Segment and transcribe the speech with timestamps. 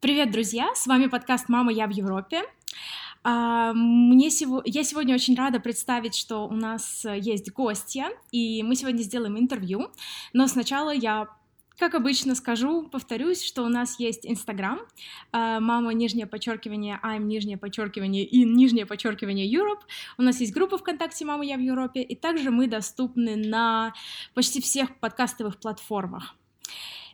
[0.00, 0.74] Привет, друзья!
[0.74, 2.40] С вами подкаст «Мама, я в Европе».
[3.22, 4.62] А, мне сего...
[4.64, 9.90] Я сегодня очень рада представить, что у нас есть гостья, и мы сегодня сделаем интервью.
[10.32, 11.28] Но сначала я
[11.76, 14.80] как обычно скажу, повторюсь, что у нас есть Инстаграм,
[15.32, 19.82] а, мама нижнее подчеркивание, I'm нижнее подчеркивание и нижнее подчеркивание Europe.
[20.16, 23.92] У нас есть группа ВКонтакте «Мама, я в Европе», и также мы доступны на
[24.32, 26.36] почти всех подкастовых платформах.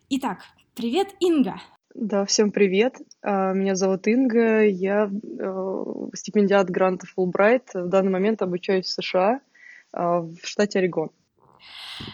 [0.09, 0.45] Итак,
[0.77, 1.61] привет, Инга!
[1.99, 2.99] Да, всем привет.
[3.23, 7.69] А, меня зовут Инга, я э, стипендиат гранта Fulbright.
[7.73, 9.41] В данный момент обучаюсь в США,
[9.93, 11.11] а, в штате Орегон.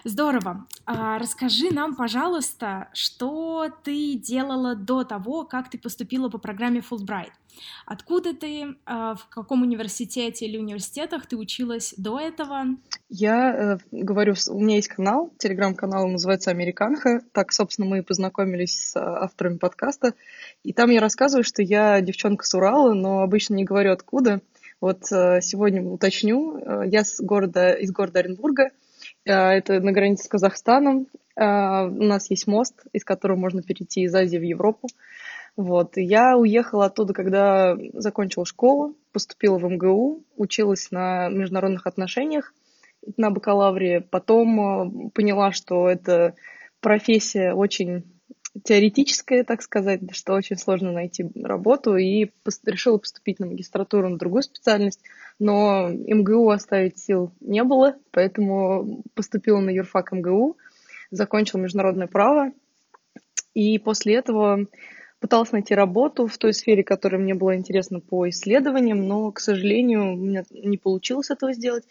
[0.05, 0.67] Здорово.
[0.87, 7.31] А расскажи нам, пожалуйста, что ты делала до того, как ты поступила по программе Fulbright.
[7.85, 12.65] Откуда ты, а, в каком университете или университетах ты училась до этого?
[13.09, 17.21] Я э, говорю, у меня есть канал, телеграм-канал называется «Американха».
[17.33, 20.15] Так, собственно, мы познакомились с авторами подкаста.
[20.63, 24.41] И там я рассказываю, что я девчонка с Урала, но обычно не говорю откуда.
[24.81, 26.57] Вот э, сегодня уточню.
[26.57, 28.82] Э, я с города, из города Оренбурга– а,
[29.25, 31.07] это на границе с Казахстаном.
[31.37, 34.89] А, у нас есть мост, из которого можно перейти из Азии в Европу.
[35.57, 35.97] Вот.
[35.97, 42.55] Я уехала оттуда, когда закончила школу, поступила в МГУ, училась на международных отношениях
[43.17, 44.01] на бакалавре.
[44.01, 46.35] Потом а, поняла, что это
[46.81, 48.05] профессия очень
[48.65, 52.31] теоретическая, так сказать, что очень сложно найти работу, и
[52.67, 55.01] решила поступить на магистратуру на другую специальность,
[55.39, 60.57] но МГУ оставить сил не было, поэтому поступила на юрфак МГУ,
[61.11, 62.53] закончила международное право,
[63.55, 64.67] и после этого
[65.21, 70.15] пыталась найти работу в той сфере, которая мне была интересна по исследованиям, но, к сожалению,
[70.15, 71.85] у меня не получилось этого сделать.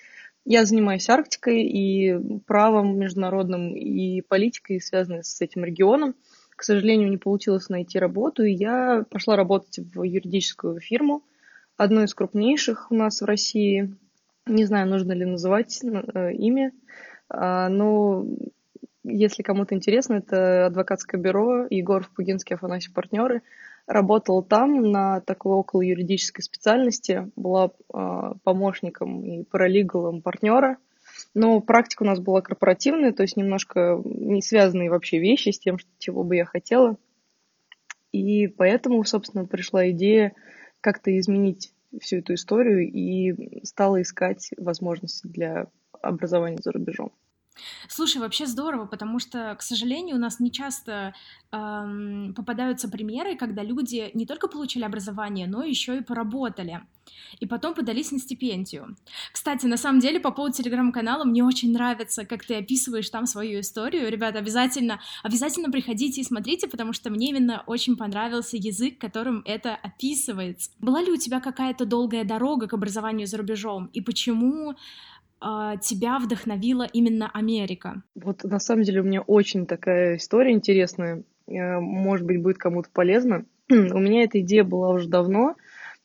[0.43, 6.15] Я занимаюсь Арктикой и правом международным, и политикой, связанной с этим регионом
[6.61, 11.23] к сожалению, не получилось найти работу, и я пошла работать в юридическую фирму,
[11.75, 13.95] одну из крупнейших у нас в России.
[14.45, 16.71] Не знаю, нужно ли называть э, имя,
[17.29, 18.27] а, но
[19.03, 23.41] если кому-то интересно, это адвокатское бюро Егоров, Пугинский, Афанасий партнеры.
[23.87, 30.77] Работала там на такой около юридической специальности, была а, помощником и паралигалом партнера–
[31.33, 35.77] но практика у нас была корпоративная, то есть немножко не связанные вообще вещи с тем,
[35.99, 36.97] чего бы я хотела.
[38.11, 40.33] И поэтому, собственно, пришла идея
[40.81, 45.67] как-то изменить всю эту историю и стала искать возможности для
[46.01, 47.11] образования за рубежом.
[47.87, 51.13] Слушай, вообще здорово, потому что, к сожалению, у нас не часто
[51.51, 56.81] эм, попадаются примеры, когда люди не только получили образование, но еще и поработали.
[57.39, 58.95] И потом подались на стипендию.
[59.31, 63.61] Кстати, на самом деле, по поводу телеграм-канала, мне очень нравится, как ты описываешь там свою
[63.61, 64.09] историю.
[64.11, 69.75] Ребята, обязательно, обязательно приходите и смотрите, потому что мне именно очень понравился язык, которым это
[69.75, 70.71] описывается.
[70.79, 73.89] Была ли у тебя какая-то долгая дорога к образованию за рубежом?
[73.93, 74.75] И почему
[75.39, 78.03] а, тебя вдохновила именно Америка?
[78.15, 81.23] Вот на самом деле у меня очень такая история интересная.
[81.47, 83.45] Э, может быть, будет кому-то полезно.
[83.69, 85.55] У меня эта идея была уже давно.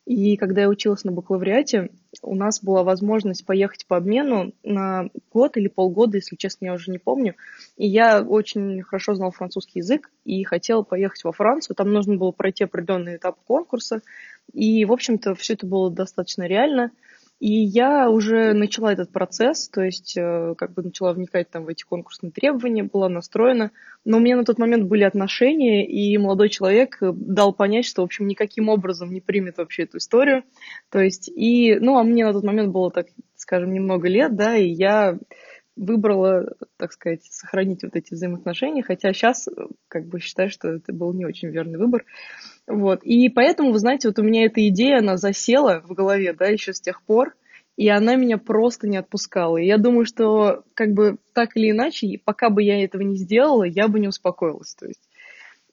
[0.06, 1.90] И когда я училась на бакалавриате,
[2.22, 6.92] у нас была возможность поехать по обмену на год или полгода, если честно, я уже
[6.92, 7.34] не помню.
[7.76, 11.74] И я очень хорошо знал французский язык и хотела поехать во Францию.
[11.74, 14.00] Там нужно было пройти определенный этап конкурса.
[14.52, 16.92] И, в общем-то, все это было достаточно реально.
[17.38, 21.68] И я уже начала этот процесс, то есть э, как бы начала вникать там в
[21.68, 23.72] эти конкурсные требования, была настроена.
[24.06, 28.00] Но у меня на тот момент были отношения, и молодой человек э, дал понять, что,
[28.00, 30.44] в общем, никаким образом не примет вообще эту историю.
[30.90, 34.56] То есть, и, ну, а мне на тот момент было, так скажем, немного лет, да,
[34.56, 35.18] и я
[35.76, 39.52] выбрала, так сказать, сохранить вот эти взаимоотношения, хотя сейчас э,
[39.88, 42.04] как бы считаю, что это был не очень верный выбор.
[42.66, 43.02] Вот.
[43.04, 46.72] И поэтому, вы знаете, вот у меня эта идея, она засела в голове, да, еще
[46.72, 47.36] с тех пор,
[47.76, 49.58] и она меня просто не отпускала.
[49.58, 53.64] И я думаю, что как бы так или иначе, пока бы я этого не сделала,
[53.64, 54.74] я бы не успокоилась.
[54.74, 55.02] То есть.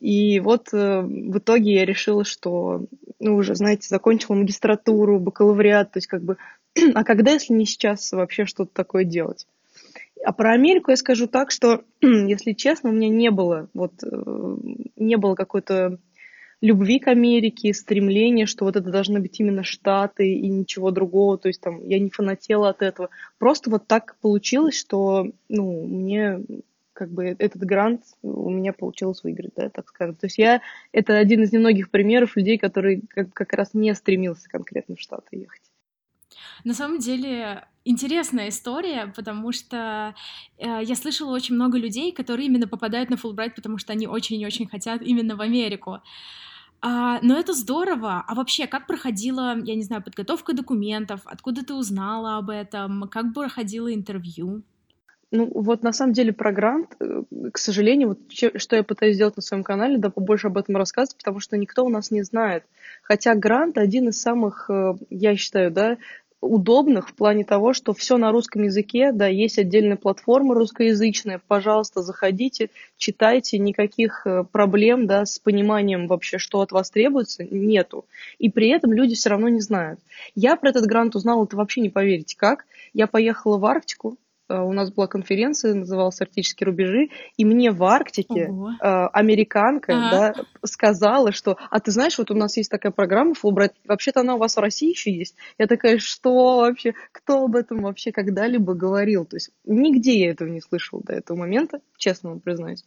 [0.01, 2.87] И вот э, в итоге я решила, что,
[3.19, 6.35] ну, уже, знаете, закончила магистратуру, бакалавриат, то есть как бы,
[6.93, 9.47] а когда, если не сейчас, вообще что-то такое делать?
[10.23, 14.55] А про Америку я скажу так, что, если честно, у меня не было, вот, э,
[14.95, 15.99] не было какой-то
[16.63, 21.37] любви к Америке, стремления, что вот это должны быть именно Штаты и ничего другого.
[21.37, 23.09] То есть там я не фанатела от этого.
[23.37, 26.39] Просто вот так получилось, что, ну, мне
[26.93, 30.15] как бы этот грант у меня получилось выиграть, да, так скажем.
[30.15, 30.61] То есть я,
[30.93, 35.35] это один из немногих примеров людей, которые как, как раз не стремился конкретно в Штаты
[35.35, 35.72] ехать.
[36.63, 40.15] На самом деле интересная история, потому что
[40.57, 44.67] э, я слышала очень много людей, которые именно попадают на Фулбрайт, потому что они очень-очень
[44.67, 45.99] хотят именно в Америку.
[46.81, 48.23] А, но это здорово.
[48.27, 51.21] А вообще, как проходила, я не знаю, подготовка документов?
[51.25, 53.07] Откуда ты узнала об этом?
[53.09, 54.63] Как проходило интервью?
[55.31, 59.35] Ну, вот на самом деле про грант, э, к сожалению, вот что я пытаюсь сделать
[59.35, 62.65] на своем канале, да побольше об этом рассказывать, потому что никто у нас не знает.
[63.01, 65.97] Хотя грант один из самых, э, я считаю, да,
[66.43, 72.01] удобных в плане того, что все на русском языке, да, есть отдельная платформа русскоязычная, пожалуйста,
[72.01, 78.05] заходите, читайте, никаких э, проблем, да, с пониманием вообще, что от вас требуется, нету.
[78.39, 79.99] И при этом люди все равно не знают.
[80.35, 82.65] Я про этот грант узнала, это вообще не поверите как.
[82.93, 84.17] Я поехала в Арктику,
[84.49, 88.71] у нас была конференция, называлась «Арктические рубежи», и мне в Арктике Ого.
[88.71, 90.33] э, американка ага.
[90.35, 94.35] да, сказала, что, а ты знаешь, вот у нас есть такая программа Fulbright, вообще-то она
[94.35, 95.35] у вас в России еще есть.
[95.57, 99.25] Я такая, что вообще, кто об этом вообще когда-либо говорил?
[99.25, 102.83] То есть нигде я этого не слышала до этого момента, честно вам признаюсь.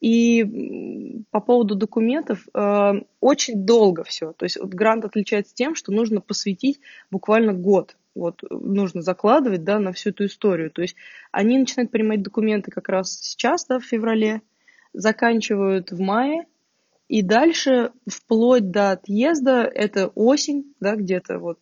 [0.00, 4.32] И по поводу документов, э, очень долго все.
[4.32, 9.78] То есть вот грант отличается тем, что нужно посвятить буквально год вот нужно закладывать, да,
[9.78, 10.70] на всю эту историю.
[10.70, 10.96] То есть
[11.30, 14.42] они начинают принимать документы как раз сейчас, да, в феврале,
[14.92, 16.46] заканчивают в мае,
[17.12, 21.58] и дальше, вплоть до отъезда, это осень, да, где-то вот,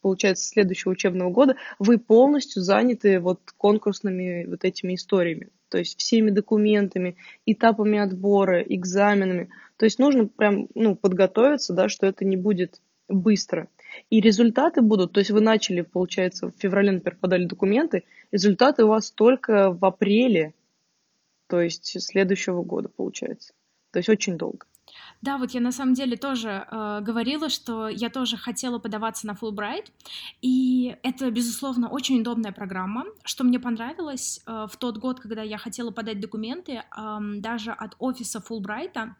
[0.00, 5.50] получается, следующего учебного года, вы полностью заняты вот конкурсными вот этими историями.
[5.68, 7.16] То есть всеми документами,
[7.46, 9.50] этапами отбора, экзаменами.
[9.76, 13.68] То есть нужно прям, ну, подготовиться, да, что это не будет быстро.
[14.10, 18.88] И результаты будут, то есть вы начали, получается, в феврале, например, подали документы, результаты у
[18.88, 20.54] вас только в апреле,
[21.48, 23.52] то есть следующего года, получается.
[23.92, 24.66] То есть очень долго.
[25.22, 29.32] Да, вот я на самом деле тоже э, говорила, что я тоже хотела подаваться на
[29.32, 29.86] Fulbright,
[30.42, 33.04] и это, безусловно, очень удобная программа.
[33.24, 37.96] Что мне понравилось э, в тот год, когда я хотела подать документы, э, даже от
[37.98, 39.10] офиса Fulbright э,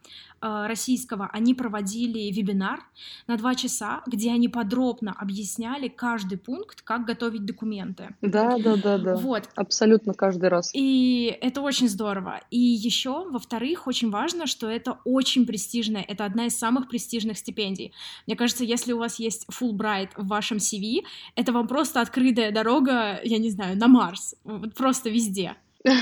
[0.40, 2.80] российского, они проводили вебинар
[3.26, 8.14] на два часа, где они подробно объясняли каждый пункт, как готовить документы.
[8.22, 9.16] Да, да, да, да.
[9.16, 9.48] Вот.
[9.56, 10.70] Абсолютно каждый раз.
[10.74, 12.40] И это очень здорово.
[12.50, 15.44] И еще, во-вторых, очень важно, что это очень
[15.88, 17.93] престижная, это одна из самых престижных стипендий.
[18.26, 21.05] Мне кажется, если у вас есть Fulbright в вашем CV,
[21.37, 25.55] это вам просто открытая дорога, я не знаю, на Марс, вот просто везде.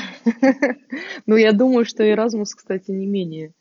[1.26, 3.52] Ну, я думаю, что Erasmus, кстати, не менее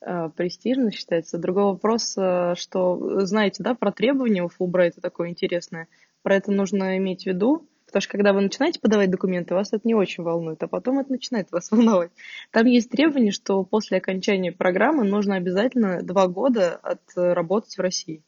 [0.00, 1.38] э, престижно считается.
[1.38, 5.88] Другой вопрос, э, что, знаете, да, про требования у Фулбрайта такое интересное.
[6.22, 9.86] Про это нужно иметь в виду, Потому что когда вы начинаете подавать документы, вас это
[9.86, 12.10] не очень волнует, а потом это начинает вас волновать.
[12.50, 18.22] Там есть требование, что после окончания программы нужно обязательно два года отработать в России.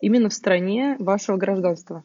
[0.00, 2.04] Именно в стране вашего гражданства.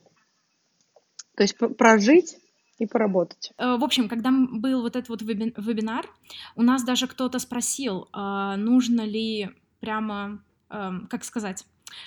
[1.35, 2.37] То есть прожить
[2.79, 3.53] и поработать.
[3.57, 6.05] Э, в общем, когда был вот этот вот вебинар,
[6.55, 9.49] у нас даже кто-то спросил, а нужно ли
[9.79, 11.65] прямо, эм, как сказать,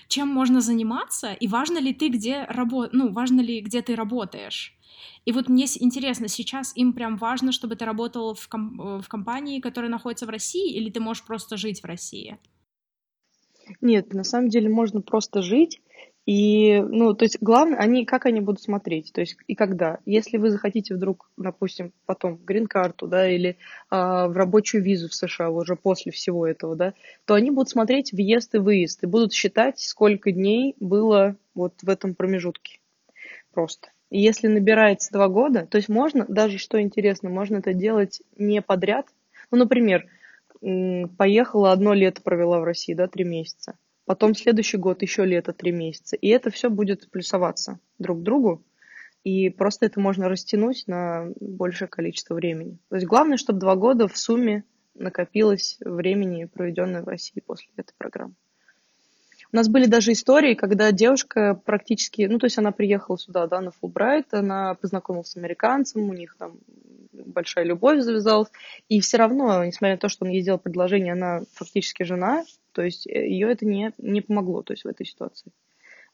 [0.08, 2.90] чем можно заниматься, и важно ли ты где работ...
[2.92, 4.76] ну, важно ли где ты работаешь.
[5.24, 8.80] И вот мне интересно, сейчас им прям важно, чтобы ты работал в, ком...
[8.80, 12.38] Э, в компании, которая находится в России, или ты можешь просто жить в России?
[13.80, 15.80] Нет, на самом деле можно просто жить
[16.30, 19.98] и, ну, то есть главное, они, как они будут смотреть, то есть и когда.
[20.06, 23.56] Если вы захотите вдруг, допустим, потом грин-карту, да, или
[23.90, 26.94] а, в рабочую визу в США уже после всего этого, да,
[27.25, 31.88] то они будут смотреть въезд и выезд и будут считать, сколько дней было вот в
[31.88, 32.78] этом промежутке.
[33.52, 33.88] Просто.
[34.08, 38.62] И если набирается два года, то есть можно, даже что интересно, можно это делать не
[38.62, 39.06] подряд.
[39.50, 40.06] Ну, например,
[40.60, 43.75] поехала одно лето провела в России, да, три месяца
[44.11, 46.17] потом следующий год еще лето три месяца.
[46.17, 48.61] И это все будет плюсоваться друг к другу.
[49.23, 52.79] И просто это можно растянуть на большее количество времени.
[52.88, 54.64] То есть главное, чтобы два года в сумме
[54.97, 58.35] накопилось времени, проведенное в России после этой программы.
[59.52, 63.61] У нас были даже истории, когда девушка практически, ну, то есть она приехала сюда, да,
[63.61, 66.59] на Фулбрайт, она познакомилась с американцем, у них там
[67.12, 68.50] большая любовь завязалась,
[68.88, 72.82] и все равно, несмотря на то, что он ей сделал предложение, она фактически жена, то
[72.82, 75.52] есть э, ее это не, не помогло то есть, в этой ситуации.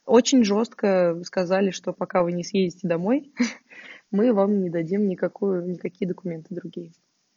[0.05, 3.33] Очень жестко сказали, что пока вы не съездите домой,
[4.11, 6.93] мы вам не дадим никакую, никакие документы другие.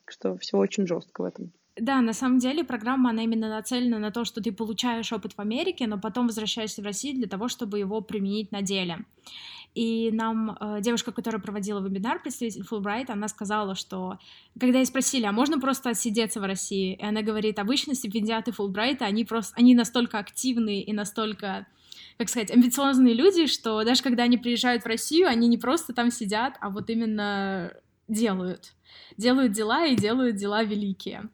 [0.08, 1.52] Что все очень жестко в этом.
[1.76, 5.40] Да, на самом деле программа, она именно нацелена на то, что ты получаешь опыт в
[5.40, 9.06] Америке, но потом возвращаешься в Россию для того, чтобы его применить на деле.
[9.80, 14.20] И нам э, девушка, которая проводила вебинар, представитель Фулбрайт, она сказала, что
[14.60, 19.06] когда ей спросили, а можно просто отсидеться в России, и она говорит, обычно стипендиаты Фулбрайта,
[19.06, 21.66] они просто, они настолько активные и настолько
[22.18, 26.12] как сказать, амбициозные люди, что даже когда они приезжают в Россию, они не просто там
[26.12, 27.72] сидят, а вот именно
[28.10, 28.74] делают.
[29.16, 31.30] Делают дела и делают дела великие.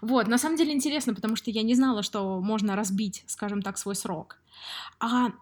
[0.00, 3.76] Вот, на самом деле интересно, потому что я не знала, что можно разбить, скажем так,
[3.76, 4.38] свой срок.
[4.98, 5.32] А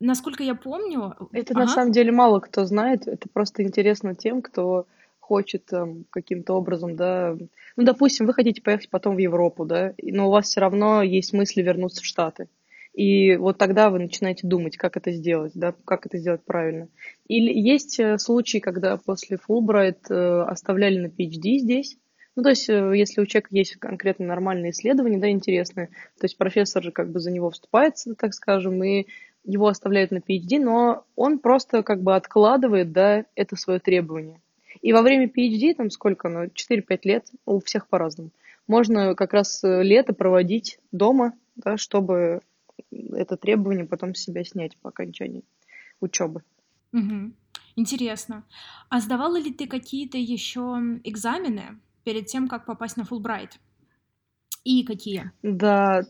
[0.00, 1.14] насколько я помню...
[1.32, 1.60] Это ага.
[1.60, 4.86] на самом деле мало кто знает, это просто интересно тем, кто
[5.20, 7.36] хочет там, каким-то образом, да,
[7.76, 11.34] ну, допустим, вы хотите поехать потом в Европу, да, но у вас все равно есть
[11.34, 12.48] мысли вернуться в Штаты.
[12.94, 16.88] И вот тогда вы начинаете думать, как это сделать, да, как это сделать правильно.
[17.28, 21.96] Или есть э, случаи, когда после Фулбрайт э, оставляли на PhD здесь,
[22.34, 25.88] ну, то есть, э, если у человека есть конкретно нормальные исследования, да, интересные,
[26.18, 29.06] то есть профессор же как бы за него вступается, так скажем, и
[29.48, 34.40] его оставляют на PhD, но он просто как бы откладывает, да, это свое требование.
[34.82, 38.30] И во время PhD, там сколько оно, 4-5 лет, у всех по-разному,
[38.66, 42.42] можно как раз лето проводить дома, да, чтобы
[42.90, 45.42] это требование потом с себя снять по окончании
[46.00, 46.42] учебы.
[46.92, 47.32] Угу.
[47.76, 48.44] Интересно.
[48.90, 50.60] А сдавала ли ты какие-то еще
[51.04, 53.58] экзамены перед тем, как попасть на Фулбрайт?
[54.64, 55.32] И какие?
[55.42, 56.02] Да,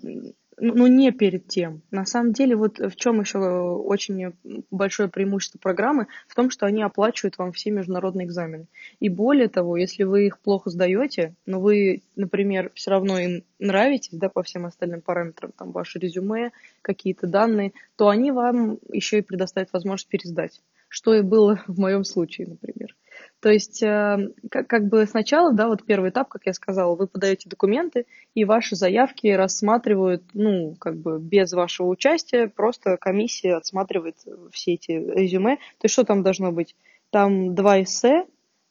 [0.60, 1.82] ну, ну, не перед тем.
[1.90, 4.32] На самом деле, вот в чем еще очень
[4.70, 8.66] большое преимущество программы, в том, что они оплачивают вам все международные экзамены.
[9.00, 14.18] И более того, если вы их плохо сдаете, но вы, например, все равно им нравитесь,
[14.18, 19.22] да, по всем остальным параметрам, там, ваше резюме, какие-то данные, то они вам еще и
[19.22, 20.60] предоставят возможность пересдать.
[20.88, 22.94] Что и было в моем случае, например.
[23.40, 27.06] То есть, э, как, как бы сначала, да, вот первый этап, как я сказала, вы
[27.06, 34.16] подаете документы, и ваши заявки рассматривают, ну, как бы без вашего участия, просто комиссия отсматривает
[34.50, 35.56] все эти резюме.
[35.56, 36.74] То есть, что там должно быть?
[37.10, 38.26] Там два эссе,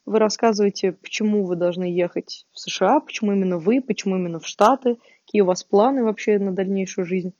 [0.05, 4.97] вы рассказываете, почему вы должны ехать в США, почему именно вы, почему именно в Штаты,
[5.25, 7.33] какие у вас планы вообще на дальнейшую жизнь.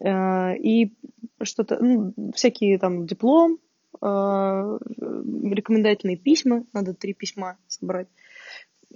[0.00, 0.94] Э, и
[1.42, 3.58] что-то, ну, всякие там диплом,
[4.00, 8.08] рекомендательные письма, надо три письма собрать.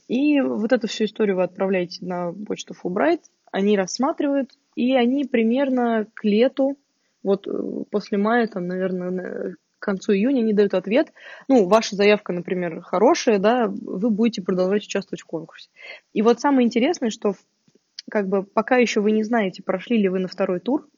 [0.09, 3.21] И вот эту всю историю вы отправляете на почту Fulbright,
[3.53, 6.77] они рассматривают, и они примерно к лету,
[7.23, 7.51] вот э,
[7.91, 11.13] после мая, там, наверное, к концу июня они дают ответ.
[11.49, 15.71] Ну, ваша заявка, например, хорошая, да, вы будете продолжать участвовать в конкурсе.
[16.13, 17.35] И вот самое интересное, что
[18.11, 20.89] как бы пока еще вы не знаете, прошли ли вы на второй тур,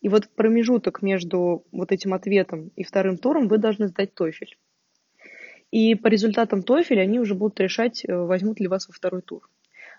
[0.00, 4.54] и вот промежуток между вот этим ответом и вторым туром вы должны сдать TOEFL.
[5.70, 9.48] И по результатам TOEFL они уже будут решать, э, возьмут ли вас во второй тур.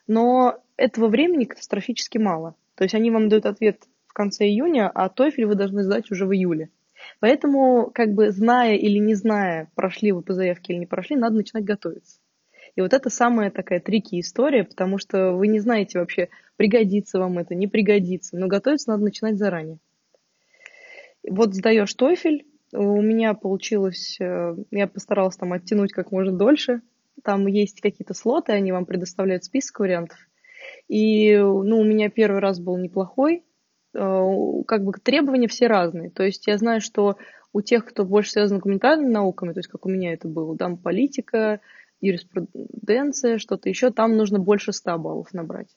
[0.07, 2.55] Но этого времени катастрофически мало.
[2.75, 6.25] То есть они вам дают ответ в конце июня, а TOEFL вы должны сдать уже
[6.25, 6.69] в июле.
[7.19, 11.35] Поэтому, как бы зная или не зная, прошли вы по заявке или не прошли, надо
[11.35, 12.19] начинать готовиться.
[12.75, 17.37] И вот это самая такая трики история, потому что вы не знаете вообще, пригодится вам
[17.37, 18.37] это, не пригодится.
[18.37, 19.79] Но готовиться надо начинать заранее.
[21.27, 22.41] Вот сдаешь TOEFL,
[22.73, 26.81] у меня получилось, э, я постаралась там оттянуть как можно дольше.
[27.23, 30.17] Там есть какие-то слоты, они вам предоставляют список вариантов.
[30.87, 33.43] И, ну, у меня первый раз был неплохой.
[33.93, 34.25] Э,
[34.67, 36.09] как бы требования все разные.
[36.11, 37.17] То есть я знаю, что
[37.53, 40.55] у тех, кто больше связан с гуманитарными науками, то есть как у меня это было,
[40.55, 41.61] там политика,
[41.99, 45.75] юриспруденция, что-то еще, там нужно больше 100 баллов набрать.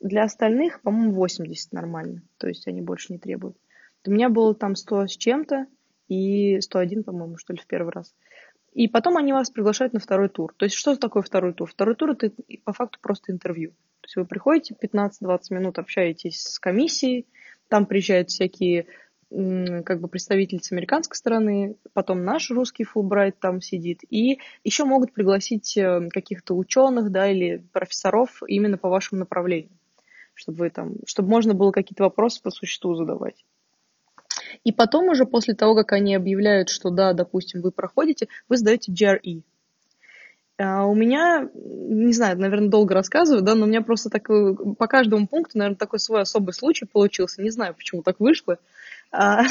[0.00, 2.22] Для остальных, по-моему, 80 нормально.
[2.36, 3.56] То есть они больше не требуют.
[4.06, 5.66] У меня было там 100 с чем-то
[6.08, 8.14] и 101, по-моему, что ли, в первый раз.
[8.72, 10.52] И потом они вас приглашают на второй тур.
[10.56, 11.68] То есть что такое второй тур?
[11.68, 12.30] Второй тур– это
[12.64, 13.70] по факту просто интервью.
[13.70, 17.26] То есть вы приходите, 15-20 минут общаетесь с комиссией,
[17.68, 18.86] там приезжают всякие
[19.28, 25.12] как бы представители с американской стороны, потом наш русский Фулбрайт там сидит, и еще могут
[25.12, 29.72] пригласить э, каких-то ученых, да, или профессоров именно по вашему направлению,
[30.34, 33.44] чтобы вы там, чтобы можно было какие-то вопросы по существу задавать.
[34.64, 38.92] И потом уже после того, как они объявляют, что да, допустим, вы проходите, вы сдаете
[38.92, 39.42] GRE.
[40.58, 44.86] А у меня, не знаю, наверное, долго рассказываю, да, но у меня просто так, по
[44.86, 47.42] каждому пункту, наверное, такой свой особый случай получился.
[47.42, 48.58] Не знаю, почему так вышло.
[49.10, 49.42] А,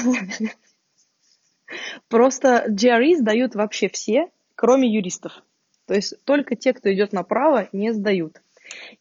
[2.09, 5.43] просто GRE сдают вообще все, кроме юристов.
[5.85, 8.41] То есть только те, кто идет направо, не сдают.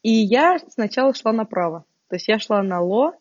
[0.03, 1.85] И я сначала шла направо.
[2.09, 3.13] То есть я шла на ло,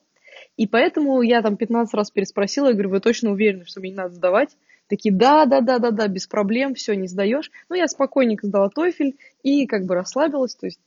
[0.56, 3.96] и поэтому я там 15 раз переспросила, я говорю, вы точно уверены, что мне не
[3.96, 4.56] надо сдавать?
[4.88, 7.50] Такие, да, да, да, да, да, без проблем, все, не сдаешь.
[7.68, 10.54] Ну, я спокойненько сдала TOEFL и как бы расслабилась.
[10.54, 10.78] То есть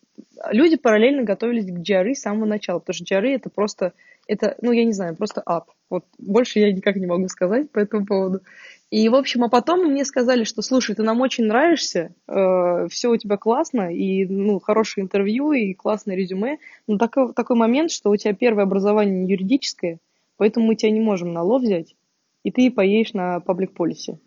[0.52, 3.94] люди параллельно готовились к GRE с самого начала, потому что GRE это просто,
[4.28, 5.68] это, ну, я не знаю, просто ад.
[5.90, 8.42] Вот больше я никак не могу сказать по этому поводу.
[8.90, 13.12] И, в общем, а потом мне сказали, что, слушай, ты нам очень нравишься, э, все
[13.12, 18.10] у тебя классно, и, ну, хорошее интервью, и классное резюме, но такой, такой момент, что
[18.10, 20.00] у тебя первое образование юридическое,
[20.38, 21.96] поэтому мы тебя не можем на лов взять,
[22.44, 24.20] и ты поедешь на паблик полисе.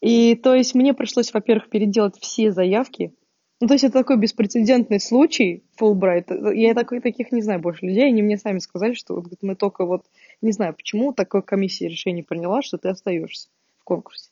[0.00, 3.12] И, то есть, мне пришлось, во-первых, переделать все заявки,
[3.60, 6.30] Ну, то есть это такой беспрецедентный случай, Фулбрайт.
[6.54, 8.06] Я такой, таких не знаю больше людей.
[8.06, 10.06] Они мне сами сказали, что вот, мы только вот,
[10.40, 13.48] не знаю, почему такой комиссия решение приняла, что ты остаешься
[13.78, 14.30] в конкурсе.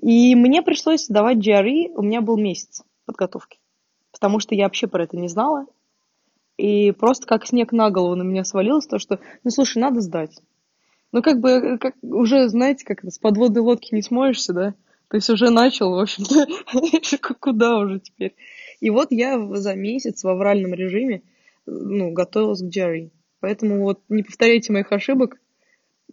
[0.00, 3.58] И мне пришлось давать GRE, у меня был месяц подготовки,
[4.10, 5.66] потому что я вообще про это не знала.
[6.56, 10.40] И просто как снег на голову на меня свалилось то, что, ну, слушай, надо сдать.
[11.12, 14.74] Ну, как бы, как, уже, знаете, как это, с подводной лодки не смоешься, да?
[15.08, 18.34] То есть уже начал, в общем-то, куда уже теперь?
[18.80, 21.22] И вот я за месяц в авральном режиме,
[21.64, 23.10] ну, готовилась к Джерри.
[23.40, 25.36] Поэтому вот не повторяйте моих ошибок,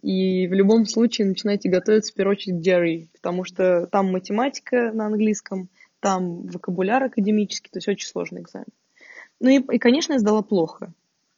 [0.02, 4.92] и в любом случае начинайте готовиться в первую очередь к Джерри, потому что там математика
[4.92, 5.70] на английском,
[6.00, 8.66] там вокабуляр академический, то есть очень сложный экзамен.
[9.40, 10.92] Ну и, и конечно, я сдала плохо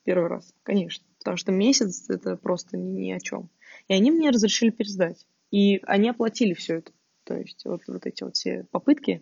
[0.04, 3.50] первый раз, конечно, потому что месяц это просто ни, ни о чем.
[3.88, 5.26] И они мне разрешили пересдать.
[5.50, 6.92] И они оплатили все это.
[7.26, 9.20] То есть вот, вот эти вот все попытки,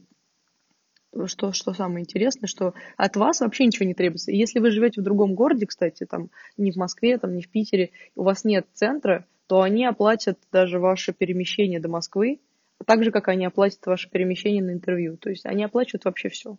[1.27, 4.31] что, что самое интересное, что от вас вообще ничего не требуется.
[4.31, 7.91] Если вы живете в другом городе, кстати, там не в Москве, там не в Питере,
[8.15, 12.41] у вас нет центра, то они оплатят даже ваше перемещение до Москвы,
[12.87, 15.17] так же, как они оплатят ваше перемещение на интервью.
[15.17, 16.57] То есть они оплачивают вообще все.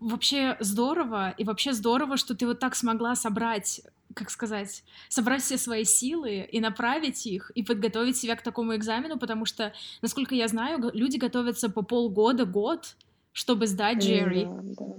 [0.00, 3.82] Вообще здорово, и вообще здорово, что ты вот так смогла собрать,
[4.14, 9.18] как сказать, собрать все свои силы и направить их, и подготовить себя к такому экзамену,
[9.18, 12.96] потому что, насколько я знаю, люди готовятся по полгода, год,
[13.32, 14.44] чтобы сдать Джерри.
[14.44, 14.94] Да, да.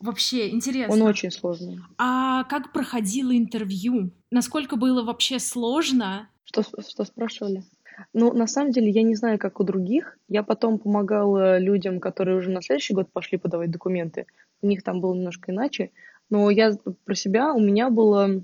[0.00, 0.94] Вообще, интересно.
[0.94, 1.80] Он очень сложный.
[1.96, 4.10] А как проходило интервью?
[4.30, 6.28] Насколько было вообще сложно?
[6.44, 7.64] Что, что спрашивали?
[8.12, 10.18] Ну, на самом деле, я не знаю, как у других.
[10.28, 14.26] Я потом помогала людям, которые уже на следующий год пошли подавать документы.
[14.62, 15.90] У них там было немножко иначе.
[16.30, 18.42] Но я про себя, у меня было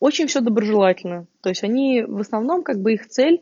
[0.00, 1.26] очень все доброжелательно.
[1.40, 3.40] То есть они в основном, как бы их цель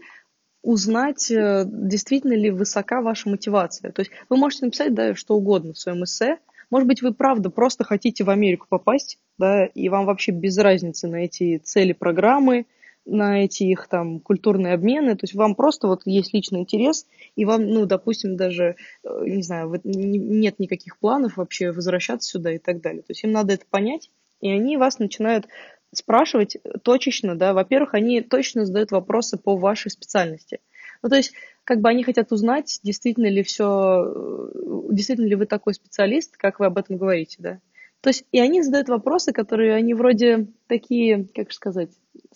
[0.62, 3.90] узнать, э, действительно ли высока ваша мотивация.
[3.90, 6.38] То есть вы можете написать да, что угодно в своем эссе.
[6.70, 11.08] Может быть, вы правда просто хотите в Америку попасть, да, и вам вообще без разницы
[11.08, 12.66] на эти цели программы,
[13.04, 17.44] на эти их там культурные обмены, то есть вам просто вот есть личный интерес, и
[17.44, 22.80] вам, ну, допустим, даже, э, не знаю, нет никаких планов вообще возвращаться сюда и так
[22.80, 23.02] далее.
[23.02, 24.10] То есть им надо это понять,
[24.40, 25.46] и они вас начинают
[25.94, 30.60] спрашивать точечно, да, во-первых, они точно задают вопросы по вашей специальности.
[31.02, 31.32] Ну, то есть,
[31.64, 36.60] как бы они хотят узнать, действительно ли все, э, действительно ли вы такой специалист, как
[36.60, 37.60] вы об этом говорите, да.
[38.00, 41.90] То есть, и они задают вопросы, которые они вроде такие, как сказать,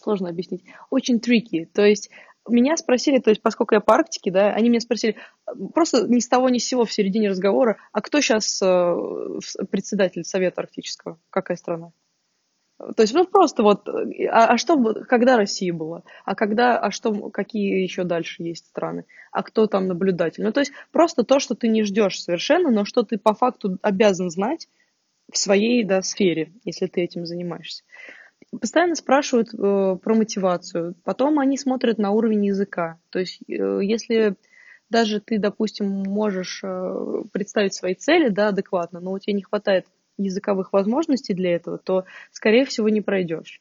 [0.06, 1.68] сложно объяснить, очень трики.
[1.74, 2.10] То есть
[2.48, 5.16] меня спросили, то есть поскольку я по Арктике, да, они меня спросили
[5.74, 8.94] просто ни с того ни с сего в середине разговора, а кто сейчас э,
[9.68, 11.90] председатель Совета Арктического, какая страна?
[12.78, 14.76] То есть, ну, просто вот, а, а что,
[15.08, 16.02] когда Россия была?
[16.26, 19.06] А когда, а что, какие еще дальше есть страны?
[19.32, 20.44] А кто там наблюдатель?
[20.44, 23.78] Ну, то есть, просто то, что ты не ждешь совершенно, но что ты по факту
[23.80, 24.68] обязан знать
[25.32, 27.82] в своей, да, сфере, если ты этим занимаешься
[28.50, 30.94] постоянно спрашивают э, про мотивацию.
[31.04, 32.98] Потом они смотрят на уровень языка.
[33.10, 34.36] То есть, э, если
[34.88, 39.86] даже ты, допустим, можешь э, представить свои цели, да, адекватно, но у тебя не хватает
[40.16, 43.60] языковых возможностей для этого, то, скорее всего, не пройдешь.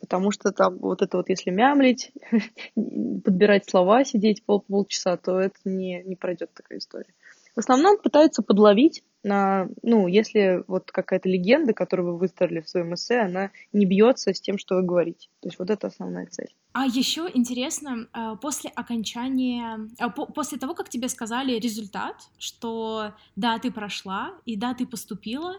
[0.00, 2.12] Потому что там вот это вот, если мямлить,
[2.74, 7.14] подбирать слова, сидеть пол полчаса, то это не, не пройдет такая история.
[7.54, 12.94] В основном пытаются подловить на, ну, если вот какая-то легенда, которую вы выстроили в своем
[12.94, 15.28] эссе, она не бьется с тем, что вы говорите.
[15.40, 16.54] То есть вот это основная цель.
[16.72, 23.58] А еще интересно, а, после окончания, а, после того, как тебе сказали результат, что да,
[23.58, 25.56] ты прошла и да, ты поступила,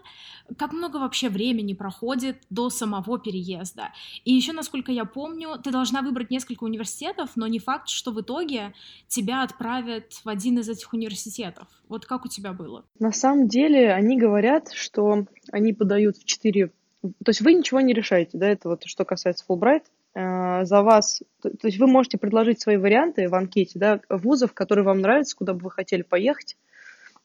[0.56, 3.92] как много вообще времени проходит до самого переезда?
[4.24, 8.20] И еще, насколько я помню, ты должна выбрать несколько университетов, но не факт, что в
[8.20, 8.72] итоге
[9.08, 11.66] тебя отправят в один из этих университетов.
[11.88, 12.84] Вот как у тебя было?
[12.98, 16.68] На самом деле они говорят, что они подают в четыре...
[17.02, 19.84] То есть вы ничего не решаете, да, это вот что касается Фулбрайт.
[20.14, 21.22] Э, за вас...
[21.42, 25.54] То есть вы можете предложить свои варианты в анкете, да, вузов, которые вам нравятся, куда
[25.54, 26.56] бы вы хотели поехать.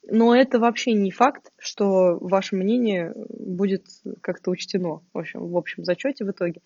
[0.08, 3.88] Но это вообще не факт, что ваше мнение будет
[4.22, 6.62] как-то учтено в общем, в общем зачете в итоге.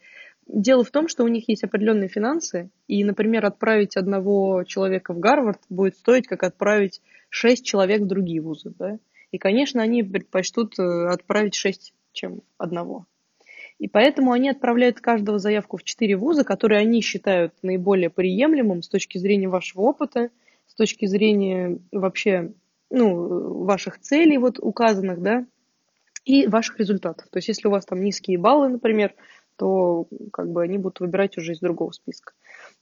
[0.46, 5.20] Дело в том, что у них есть определенные финансы, и, например, отправить одного человека в
[5.20, 8.74] Гарвард будет стоить, как отправить шесть человек в другие вузы.
[8.78, 8.98] Да?
[9.32, 13.06] И, конечно, они предпочтут э, отправить шесть, чем одного.
[13.80, 18.89] И поэтому они отправляют каждого заявку в четыре вуза, которые они считают наиболее приемлемым с
[18.89, 20.30] точки зрения вашего опыта,
[20.68, 22.52] с точки зрения вообще
[22.89, 25.46] ну, ваших целей вот указанных, да,
[26.26, 27.28] и ваших результатов.
[27.32, 29.13] То есть если у вас там низкие баллы, например,
[29.56, 32.34] то как бы они будут выбирать уже из другого списка.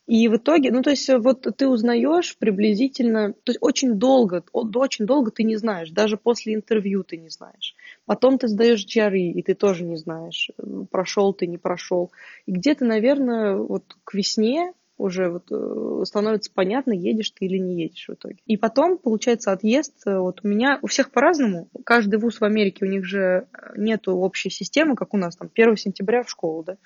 [0.08, 5.06] И в итоге, ну, то есть, вот ты узнаешь приблизительно, то есть, очень долго, очень
[5.06, 7.76] долго ты не знаешь, даже после интервью ты не знаешь.
[8.06, 10.50] Потом ты сдаешь GRE, и ты тоже не знаешь,
[10.92, 12.12] прошел ты, не прошел.
[12.46, 17.84] И где-то, наверное, вот к весне уже вот э, становится понятно, едешь ты или не
[17.84, 18.38] едешь в итоге.
[18.46, 22.86] И потом, получается, отъезд, э, вот у меня, у всех по-разному, каждый вуз в Америке,
[22.86, 26.78] у них же нету общей системы, как у нас, там, 1 сентября в школу, да,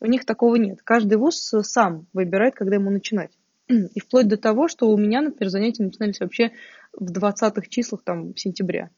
[0.00, 0.80] у них такого нет.
[0.82, 3.30] Каждый вуз сам выбирает, когда ему начинать.
[3.68, 6.52] И вплоть до того, что у меня, например, занятия начинались вообще
[6.92, 8.90] в 20-х числах там, сентября.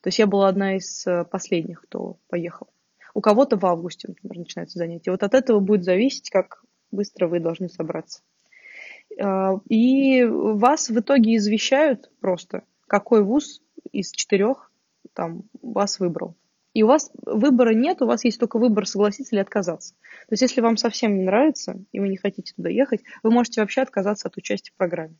[0.00, 2.66] То есть я была одна из э, последних, кто поехал.
[3.14, 5.12] У кого-то в августе, например, начинаются занятия.
[5.12, 8.20] Вот от этого будет зависеть, как быстро вы должны собраться.
[9.20, 14.70] А, и вас в итоге извещают просто, какой вуз из четырех
[15.14, 16.36] там вас выбрал.
[16.74, 19.94] И у вас выбора нет, у вас есть только выбор согласиться или отказаться.
[20.28, 23.60] То есть если вам совсем не нравится, и вы не хотите туда ехать, вы можете
[23.60, 25.16] вообще отказаться от участия в программе.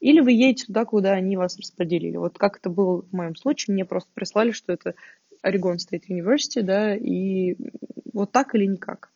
[0.00, 2.16] Или вы едете туда, куда они вас распределили.
[2.16, 4.94] Вот как это было в моем случае, мне просто прислали, что это
[5.44, 7.56] Oregon State University, да, и
[8.12, 9.10] вот так или никак.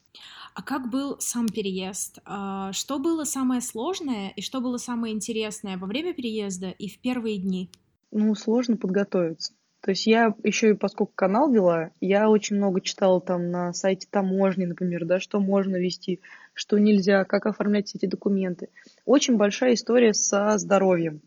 [0.54, 2.18] А как был сам переезд?
[2.24, 6.98] А, что было самое сложное и что было самое интересное во время переезда и в
[6.98, 7.70] первые дни?
[8.10, 9.54] Ну, сложно подготовиться.
[9.80, 14.06] То есть я еще и поскольку канал вела, я очень много читала там на сайте
[14.08, 16.20] таможни, например, да, что можно вести,
[16.54, 18.68] что нельзя, как оформлять эти документы.
[19.06, 21.20] Очень большая история со здоровьем.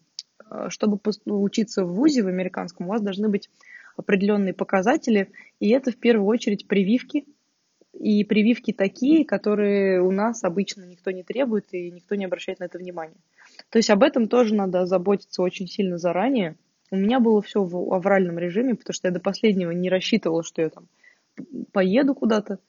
[0.50, 3.50] А, чтобы учиться в ВУЗе, в американском, у вас должны быть
[3.98, 7.26] определенные показатели, и это в первую очередь прививки,
[8.00, 12.66] и прививки такие, которые у нас обычно никто не требует и никто не обращает на
[12.66, 13.16] это внимания.
[13.70, 16.56] То есть об этом тоже надо заботиться очень сильно заранее.
[16.92, 20.62] У меня было все в авральном режиме, потому что я до последнего не рассчитывала, что
[20.62, 20.88] я там
[21.72, 22.60] поеду куда-то.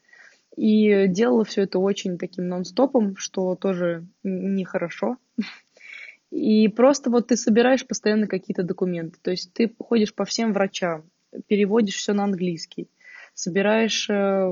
[0.56, 5.18] И делала все это очень таким нон-стопом, что тоже нехорошо.
[6.30, 9.18] И просто вот ты собираешь постоянно какие-то документы.
[9.20, 11.04] То есть ты ходишь по всем врачам,
[11.46, 12.88] переводишь все на английский
[13.36, 14.50] собираешь э,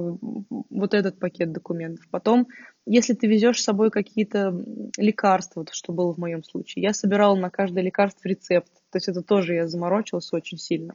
[0.70, 2.06] вот этот пакет документов.
[2.10, 2.48] Потом,
[2.84, 4.54] если ты везешь с собой какие-то
[4.98, 8.70] лекарства, вот что было в моем случае, я собирала на каждое лекарство рецепт.
[8.90, 10.94] То есть это тоже я заморочилась очень сильно.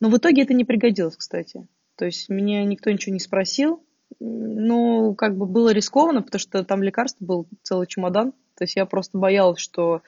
[0.00, 1.68] Но в итоге это не пригодилось, кстати.
[1.96, 3.84] То есть меня никто ничего не спросил.
[4.18, 8.32] Ну, как бы было рискованно, потому что там лекарств был целый чемодан.
[8.56, 10.00] То есть я просто боялась, что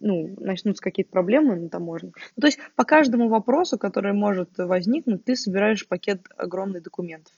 [0.00, 2.12] ну, начнутся какие-то проблемы на таможне.
[2.36, 7.32] Ну, то есть по каждому вопросу, который может возникнуть, ты собираешь пакет огромных документов.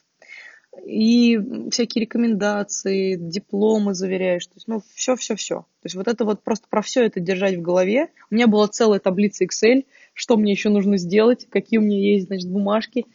[0.84, 1.38] И
[1.70, 5.60] всякие рекомендации, дипломы заверяешь, то есть, ну, все-все-все.
[5.60, 8.08] То есть вот это вот просто про все это держать в голове.
[8.30, 9.84] У меня была целая таблица Excel,
[10.14, 13.06] что мне еще нужно сделать, какие у меня есть, значит, бумажки,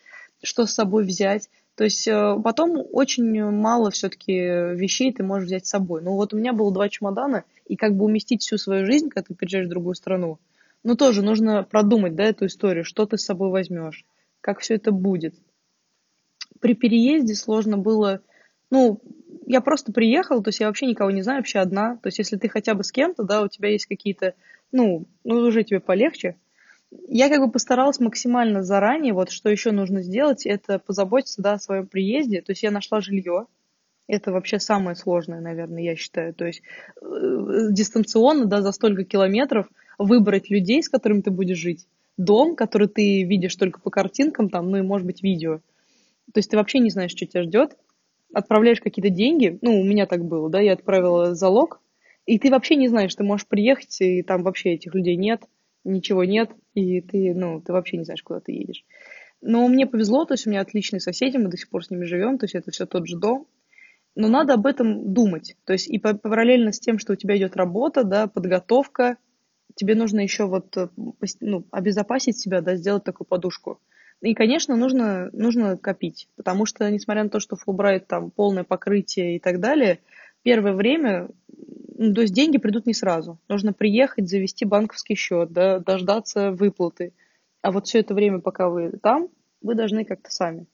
[0.43, 1.49] что с собой взять.
[1.75, 6.01] То есть э, потом очень мало все-таки вещей ты можешь взять с собой.
[6.01, 9.27] Ну вот у меня было два чемодана, и как бы уместить всю свою жизнь, когда
[9.27, 10.39] ты приезжаешь в другую страну,
[10.85, 14.05] ну, тоже нужно продумать, да, эту историю, что ты с собой возьмешь,
[14.39, 15.33] как все это будет.
[16.59, 18.21] При переезде сложно было,
[18.69, 19.01] ну,
[19.47, 21.97] я просто приехала, то есть я вообще никого не знаю, вообще одна.
[21.97, 24.35] То есть если ты хотя бы с кем-то, да, у тебя есть какие-то,
[24.71, 26.35] ну, ну, уже тебе полегче.
[27.07, 31.59] Я как бы постаралась максимально заранее, вот что еще нужно сделать, это позаботиться, да, о
[31.59, 32.41] своем приезде.
[32.41, 33.47] То есть я нашла жилье,
[34.07, 36.33] это вообще самое сложное, наверное, я считаю.
[36.33, 36.61] То есть
[37.01, 42.87] э, дистанционно, да, за столько километров выбрать людей, с которыми ты будешь жить, дом, который
[42.87, 45.59] ты видишь только по картинкам, там, ну и, может быть, видео.
[46.33, 47.77] То есть ты вообще не знаешь, что тебя ждет.
[48.33, 51.79] Отправляешь какие-то деньги, ну, у меня так было, да, я отправила залог,
[52.25, 55.43] и ты вообще не знаешь, ты можешь приехать, и там вообще этих людей нет,
[55.85, 58.83] ничего нет, и ты, ну, ты вообще не знаешь, куда ты едешь.
[59.41, 62.05] Но мне повезло, то есть у меня отличные соседи, мы до сих пор с ними
[62.05, 63.47] живем, то есть это все тот же дом,
[64.15, 65.55] но надо об этом думать.
[65.65, 69.17] То есть и параллельно с тем, что у тебя идет работа, да, подготовка,
[69.75, 70.87] тебе нужно еще вот э,
[71.41, 73.79] ну, обезопасить себя, да, сделать такую подушку.
[74.21, 79.35] И, конечно, нужно, нужно копить, потому что, несмотря на то, что Фулбрайт там полное покрытие
[79.35, 79.99] и так далее,
[80.41, 81.27] первое время,
[81.97, 83.39] ну, то есть деньги придут не сразу.
[83.47, 87.13] Нужно приехать, завести банковский счет, да, дождаться выплаты.
[87.61, 89.29] А вот все это время, пока вы там,
[89.61, 90.67] вы должны как-то сами.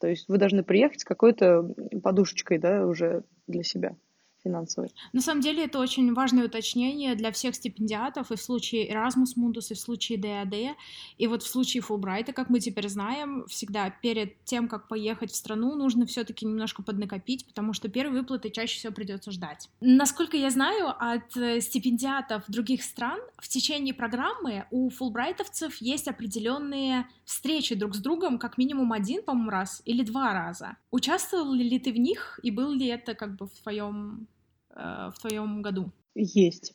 [0.00, 3.96] То есть вы должны приехать с какой-то подушечкой, да, уже для себя
[4.44, 4.90] финансовой.
[5.12, 9.66] На самом деле это очень важное уточнение для всех стипендиатов и в случае Erasmus Mundus,
[9.70, 10.74] и в случае DAD,
[11.18, 15.36] и вот в случае Фулбрайта, как мы теперь знаем, всегда перед тем, как поехать в
[15.36, 19.68] страну, нужно все-таки немножко поднакопить, потому что первые выплаты чаще всего придется ждать.
[19.80, 27.06] Насколько я знаю, от э, стипендиатов других стран в течение программы у фулбрайтовцев есть определенные
[27.24, 30.76] встречи друг с другом, как минимум один, по-моему, раз или два раза.
[30.90, 34.26] Участвовал ли ты в них, и был ли это как бы в твоем
[34.74, 35.90] в твоем году?
[36.14, 36.74] Есть.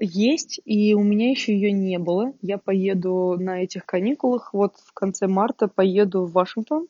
[0.00, 2.32] Есть, и у меня еще ее не было.
[2.42, 6.88] Я поеду на этих каникулах, вот в конце марта поеду в Вашингтон,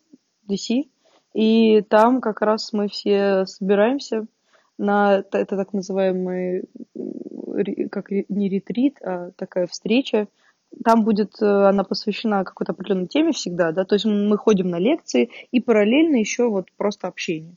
[0.48, 0.84] DC,
[1.34, 4.26] и там как раз мы все собираемся
[4.78, 6.64] на это так называемый,
[7.90, 10.28] как не ретрит, а такая встреча.
[10.84, 14.78] Там будет э, она посвящена какой-то определенной теме всегда, да, то есть мы ходим на
[14.78, 17.56] лекции и параллельно еще вот просто общение.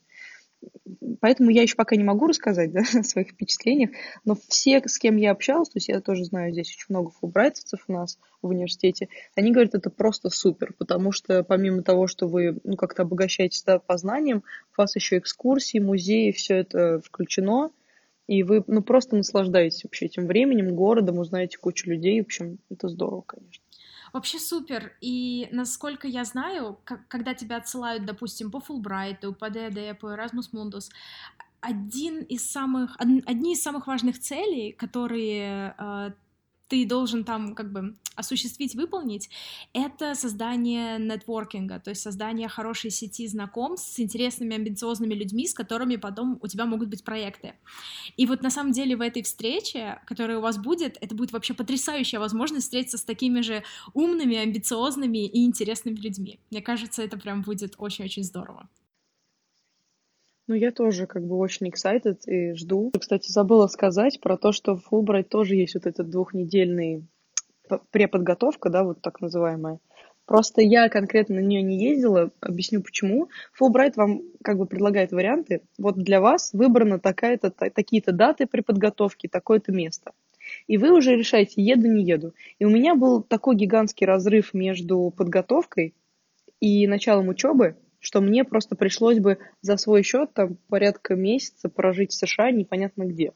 [1.21, 3.91] Поэтому я еще пока не могу рассказать да, о своих впечатлениях,
[4.25, 7.83] но все, с кем я общалась, то есть я тоже знаю здесь очень много фулбрайтовцев
[7.87, 12.59] у нас в университете, они говорят, это просто супер, потому что помимо того, что вы
[12.63, 14.43] ну, как-то обогащаетесь да, познанием,
[14.77, 17.71] у вас еще экскурсии, музеи, все это включено,
[18.27, 22.87] и вы ну, просто наслаждаетесь вообще этим временем, городом, узнаете кучу людей, в общем, это
[22.87, 23.63] здорово, конечно.
[24.13, 24.93] Вообще супер.
[25.01, 30.51] И насколько я знаю, как, когда тебя отсылают, допустим, по Фулбрайту, по ДД, по Erasmus
[30.53, 30.89] Mundus,
[31.61, 36.11] один из самых, одни из самых важных целей, которые э,
[36.69, 39.29] ты должен там как бы осуществить, выполнить,
[39.73, 45.95] это создание нетворкинга, то есть создание хорошей сети знакомств с интересными, амбициозными людьми, с которыми
[45.95, 47.53] потом у тебя могут быть проекты.
[48.17, 51.53] И вот на самом деле в этой встрече, которая у вас будет, это будет вообще
[51.53, 56.39] потрясающая возможность встретиться с такими же умными, амбициозными и интересными людьми.
[56.51, 58.69] Мне кажется, это прям будет очень-очень здорово.
[60.49, 62.91] Ну, я тоже как бы очень excited и жду.
[62.99, 67.05] Кстати, забыла сказать про то, что в Фулбрайт тоже есть вот этот двухнедельный
[67.91, 69.79] преподготовка, да, вот так называемая.
[70.25, 73.29] Просто я конкретно на нее не ездила, объясню почему.
[73.53, 75.61] Фулбрайт вам как бы предлагает варианты.
[75.79, 80.11] Вот для вас выбрана такая-то, такие-то даты при подготовке, такое-то место.
[80.67, 82.35] И вы уже решаете, еду, не еду.
[82.59, 85.95] И у меня был такой гигантский разрыв между подготовкой
[86.59, 92.11] и началом учебы, что мне просто пришлось бы за свой счет там порядка месяца прожить
[92.11, 93.33] в США непонятно где.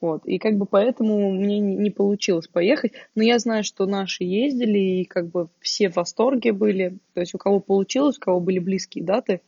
[0.00, 0.24] Вот.
[0.26, 2.92] И как бы поэтому мне не получилось поехать.
[3.14, 6.98] Но я знаю, что наши ездили, и как бы все в восторге были.
[7.14, 9.40] То есть у кого получилось, у кого были близкие даты,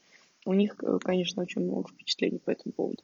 [0.45, 3.03] у них, э, конечно, очень много впечатлений по этому поводу.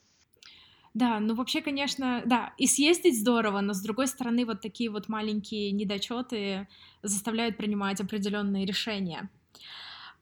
[0.95, 5.11] Да, ну вообще, конечно, да, и съездить здорово, но с другой стороны, вот такие вот
[5.11, 6.69] маленькие недочеты
[7.03, 9.29] заставляют принимать определенные решения.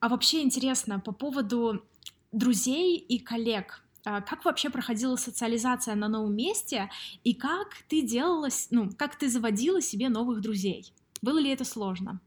[0.00, 1.84] А вообще интересно по поводу
[2.32, 3.83] друзей и коллег.
[4.04, 6.90] А как вообще проходила социализация на новом месте
[7.22, 10.92] и как ты делала, ну, как ты заводила себе новых друзей?
[11.22, 12.20] Было ли это сложно?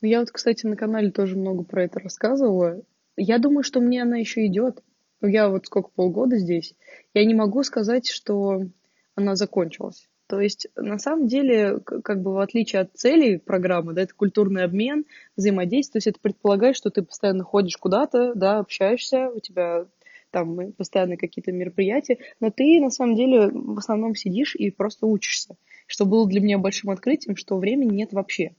[0.00, 2.82] Ну, я вот, кстати, на канале тоже много про это рассказывала.
[3.16, 4.82] Я думаю, что мне она еще идет.
[5.20, 6.74] Я вот сколько, полгода здесь.
[7.12, 8.62] Я не могу сказать, что
[9.14, 10.08] она закончилась.
[10.26, 14.62] То есть, на самом деле, как бы в отличие от целей программы, да, это культурный
[14.62, 15.04] обмен,
[15.36, 19.86] взаимодействие, то есть это предполагает, что ты постоянно ходишь куда-то, да, общаешься, у тебя
[20.30, 25.56] там постоянно какие-то мероприятия, но ты на самом деле в основном сидишь и просто учишься,
[25.86, 28.52] что было для меня большим открытием, что времени нет вообще.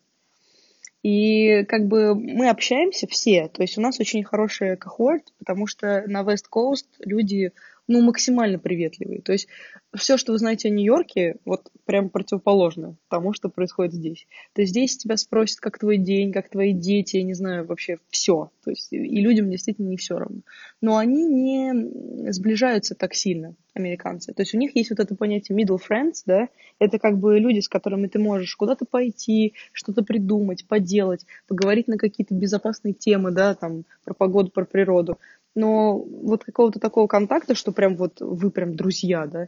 [1.04, 6.04] И как бы мы общаемся все, то есть у нас очень хороший кохорт, потому что
[6.06, 7.54] на West Coast люди
[7.88, 9.22] ну, максимально приветливые.
[9.22, 9.48] То есть
[9.96, 14.28] все, что вы знаете о Нью-Йорке, вот прям противоположно тому, что происходит здесь.
[14.54, 17.98] То есть здесь тебя спросят, как твой день, как твои дети, я не знаю, вообще
[18.10, 18.52] все.
[18.63, 20.41] То есть и людям действительно не все равно.
[20.80, 24.34] Но они не сближаются так сильно, американцы.
[24.34, 26.48] То есть у них есть вот это понятие middle friends, да,
[26.80, 31.98] это как бы люди, с которыми ты можешь куда-то пойти, что-то придумать, поделать, поговорить на
[31.98, 35.20] какие-то безопасные темы, да, там, про погоду, про природу.
[35.56, 39.48] Но вот какого-то такого контакта, что прям вот вы прям друзья, да,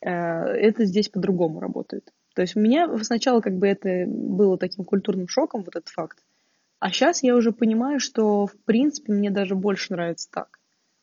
[0.00, 2.12] э, это здесь по-другому работает.
[2.34, 6.18] То есть у меня сначала как бы это было таким культурным шоком, вот этот факт.
[6.80, 10.58] А сейчас я уже понимаю, что в принципе мне даже больше нравится так.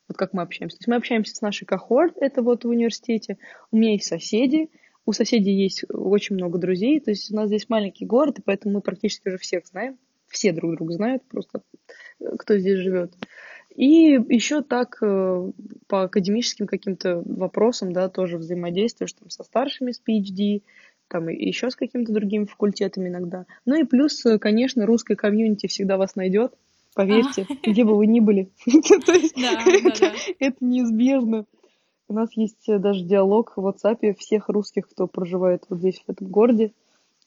[0.08, 0.76] Вот как мы общаемся.
[0.76, 3.38] То есть мы общаемся с нашей кохорт, это вот в университете.
[3.70, 4.68] У меня есть соседи,
[5.06, 7.00] у соседей есть очень много друзей.
[7.00, 9.98] То есть у нас здесь маленький город, и поэтому мы практически уже всех знаем.
[10.28, 11.62] Все друг друга знают, просто
[12.38, 13.14] кто здесь живет.
[13.74, 15.50] И еще так э,
[15.86, 20.62] по академическим каким-то вопросам, да, тоже взаимодействуешь там со старшими, с PhD,
[21.08, 23.46] там и еще с какими-то другими факультетами иногда.
[23.64, 26.54] Ну и плюс, э, конечно, русская комьюнити всегда вас найдет,
[26.94, 28.50] поверьте, где бы вы ни были.
[30.38, 31.46] Это неизбежно.
[32.08, 36.10] У нас есть э, даже диалог в WhatsApp всех русских, кто проживает вот здесь, в
[36.10, 36.72] этом городе.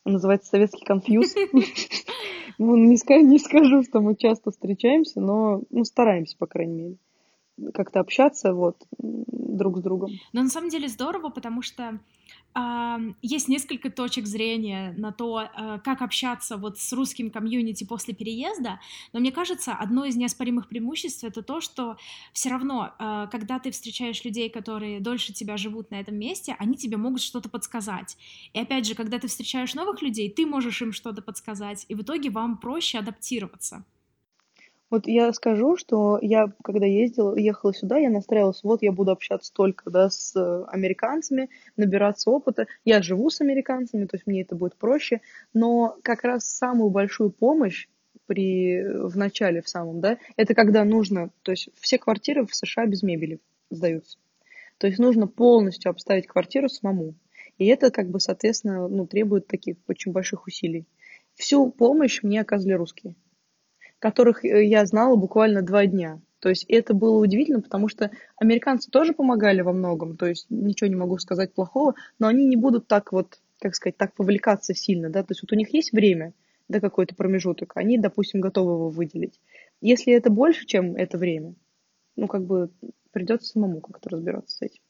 [0.03, 1.34] Называется «Советский конфьюз».
[2.57, 6.97] Ну, не, скажу, не скажу, что мы часто встречаемся, но ну, стараемся, по крайней мере.
[7.73, 10.11] Как-то общаться вот друг с другом.
[10.33, 11.99] Но на самом деле здорово, потому что
[13.21, 18.79] есть несколько точек зрения на то, э, как общаться вот с русским комьюнити после переезда,
[19.11, 21.97] но мне кажется, одно из неоспоримых преимуществ это то, что
[22.31, 26.75] все равно, э, когда ты встречаешь людей, которые дольше тебя живут на этом месте, они
[26.75, 28.17] тебе могут что-то подсказать.
[28.53, 32.03] И опять же, когда ты встречаешь новых людей, ты можешь им что-то подсказать, и в
[32.03, 33.83] итоге вам проще адаптироваться.
[34.91, 39.51] Вот я скажу, что я, когда ездила, ехала сюда, я настраивалась, вот я буду общаться
[39.51, 42.67] только да, с э, американцами, набираться опыта.
[42.83, 45.21] Я живу с американцами, то есть мне это будет проще.
[45.53, 47.87] Но как раз самую большую помощь
[48.27, 52.85] при, в начале, в самом, да, это когда нужно, то есть все квартиры в США
[52.85, 53.39] без мебели
[53.71, 54.19] сдаются.
[54.77, 57.15] То есть нужно полностью обставить квартиру самому.
[57.57, 60.85] И это, как бы, соответственно, ну, требует таких очень больших усилий.
[61.33, 63.15] Всю помощь мне оказывали русские
[64.05, 66.21] которых э, я знала буквально два дня.
[66.39, 70.87] То есть это было удивительно, потому что американцы тоже помогали во многом, то есть ничего
[70.87, 75.09] не могу сказать плохого, но они не будут так вот, как сказать, так повлекаться сильно,
[75.09, 76.33] да, то есть вот у них есть время,
[76.67, 79.41] да, какой-то промежуток, они, допустим, готовы его выделить.
[79.81, 81.55] Если это больше, чем это время,
[82.15, 82.69] ну, как бы
[83.11, 84.83] придется самому как-то разбираться с этим.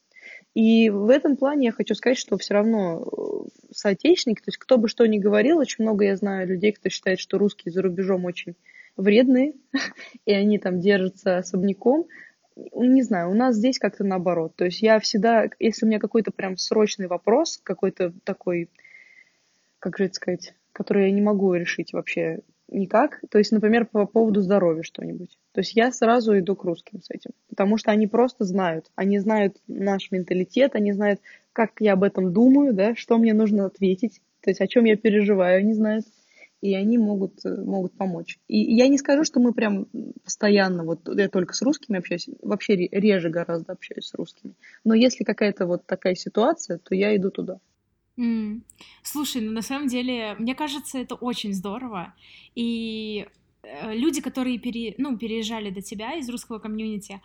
[0.56, 4.78] И в этом плане я хочу сказать, что все равно э, соотечественники, то есть кто
[4.78, 8.25] бы что ни говорил, очень много я знаю людей, кто считает, что русские за рубежом
[8.25, 8.56] очень
[8.97, 9.53] вредные,
[10.25, 12.05] и они там держатся особняком.
[12.55, 14.55] Не знаю, у нас здесь как-то наоборот.
[14.55, 18.69] То есть я всегда, если у меня какой-то прям срочный вопрос, какой-то такой,
[19.79, 23.21] как же это сказать, который я не могу решить вообще никак.
[23.29, 25.38] То есть, например, по поводу здоровья что-нибудь.
[25.51, 27.31] То есть я сразу иду к русским с этим.
[27.49, 28.91] Потому что они просто знают.
[28.95, 31.19] Они знают наш менталитет, они знают,
[31.53, 34.21] как я об этом думаю, да, что мне нужно ответить.
[34.41, 36.05] То есть о чем я переживаю, они знают
[36.65, 38.39] и они могут, э, могут помочь.
[38.47, 39.86] И я не скажу, что мы прям
[40.23, 44.54] постоянно, вот я только с русскими общаюсь, вообще реже гораздо общаюсь с русскими.
[44.84, 47.60] Но если какая-то вот такая ситуация, то я иду туда.
[48.17, 48.62] Mm.
[49.04, 52.15] Слушай, ну на самом деле, мне кажется, это очень здорово.
[52.56, 53.28] И
[53.93, 57.21] люди, которые пере, ну, переезжали до тебя из русского комьюнити,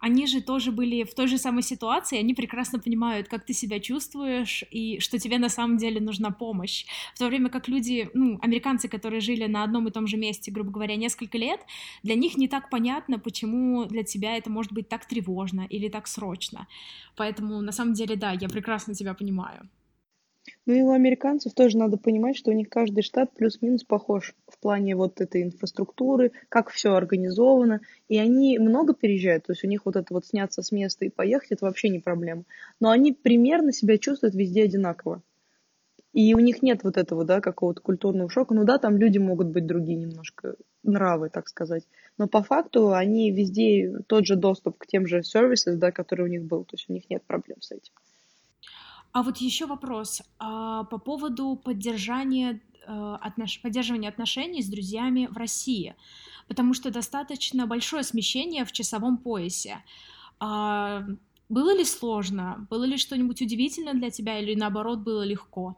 [0.00, 3.80] они же тоже были в той же самой ситуации, они прекрасно понимают, как ты себя
[3.80, 6.86] чувствуешь и что тебе на самом деле нужна помощь.
[7.14, 10.50] В то время как люди, ну, американцы, которые жили на одном и том же месте,
[10.50, 11.60] грубо говоря, несколько лет,
[12.02, 16.06] для них не так понятно, почему для тебя это может быть так тревожно или так
[16.06, 16.66] срочно.
[17.16, 19.68] Поэтому, на самом деле, да, я прекрасно тебя понимаю.
[20.66, 24.58] Ну и у американцев тоже надо понимать, что у них каждый штат плюс-минус похож в
[24.58, 27.80] плане вот этой инфраструктуры, как все организовано.
[28.08, 31.10] И они много переезжают, то есть у них вот это вот сняться с места и
[31.10, 32.44] поехать, это вообще не проблема.
[32.80, 35.22] Но они примерно себя чувствуют везде одинаково.
[36.12, 38.54] И у них нет вот этого, да, какого-то культурного шока.
[38.54, 40.54] Ну да, там люди могут быть другие немножко,
[40.84, 41.82] нравы, так сказать.
[42.18, 46.28] Но по факту они везде тот же доступ к тем же сервисам, да, который у
[46.28, 46.64] них был.
[46.64, 47.92] То есть у них нет проблем с этим.
[49.14, 53.62] А вот еще вопрос а, по поводу поддержания, а, отнош...
[53.62, 55.94] поддерживания отношений с друзьями в России,
[56.48, 59.76] потому что достаточно большое смещение в часовом поясе.
[60.40, 61.06] А,
[61.48, 62.66] было ли сложно?
[62.68, 65.76] Было ли что-нибудь удивительное для тебя или наоборот было легко?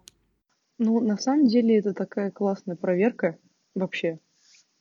[0.79, 3.39] Ну, на самом деле это такая классная проверка
[3.75, 4.19] вообще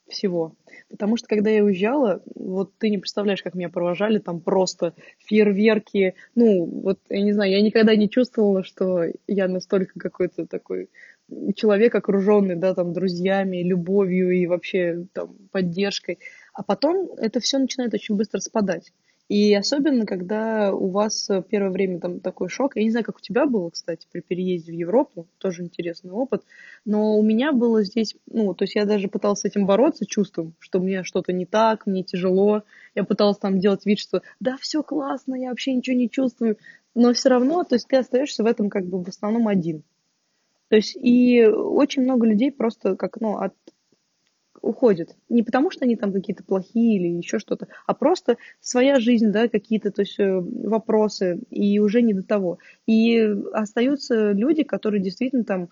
[0.08, 0.56] всего.
[0.90, 6.16] Потому что, когда я уезжала, вот ты не представляешь, как меня провожали, там просто фейерверки.
[6.36, 10.90] Ну, вот, я не знаю, я никогда не чувствовала, что я настолько какой-то такой
[11.56, 16.20] человек, окруженный, да, там, друзьями, любовью и вообще там поддержкой.
[16.54, 18.92] А потом это все начинает очень быстро спадать.
[19.28, 22.76] И особенно, когда у вас первое время там такой шок.
[22.76, 25.28] Я не знаю, как у тебя было, кстати, при переезде в Европу.
[25.40, 26.44] Тоже интересный опыт.
[26.86, 30.54] Но у меня было здесь, ну, то есть я даже пыталась с этим бороться чувством,
[30.60, 32.64] что мне что-то не так, мне тяжело.
[32.94, 36.58] Я пыталась там делать вид, что да, все классно, я вообще ничего не чувствую.
[36.94, 39.84] Но все равно, то есть ты остаешься в этом как бы в основном один.
[40.70, 43.54] То есть и очень много людей просто как, ну, от
[44.66, 45.16] уходят.
[45.30, 49.48] Не потому, что они там какие-то плохие или еще что-то, а просто своя жизнь, да,
[49.48, 52.58] какие-то, то есть э, вопросы, и уже не до того.
[52.88, 53.18] И
[53.54, 55.70] остаются люди, которые действительно там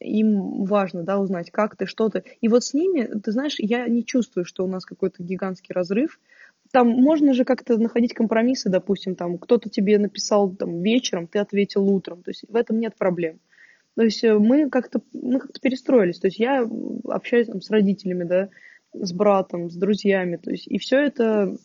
[0.00, 2.24] им важно, да, узнать, как ты, что ты.
[2.40, 6.20] И вот с ними, ты знаешь, я не чувствую, что у нас какой-то гигантский разрыв.
[6.72, 11.88] Там можно же как-то находить компромиссы, допустим, там кто-то тебе написал там вечером, ты ответил
[11.88, 12.22] утром.
[12.22, 13.38] То есть в этом нет проблем.
[13.96, 16.18] То есть э, мы как-то мы как-то перестроились.
[16.18, 16.68] То есть я
[17.04, 18.48] общаюсь там, с родителями, да,
[18.92, 20.36] с братом, с друзьями.
[20.36, 21.56] То есть и все это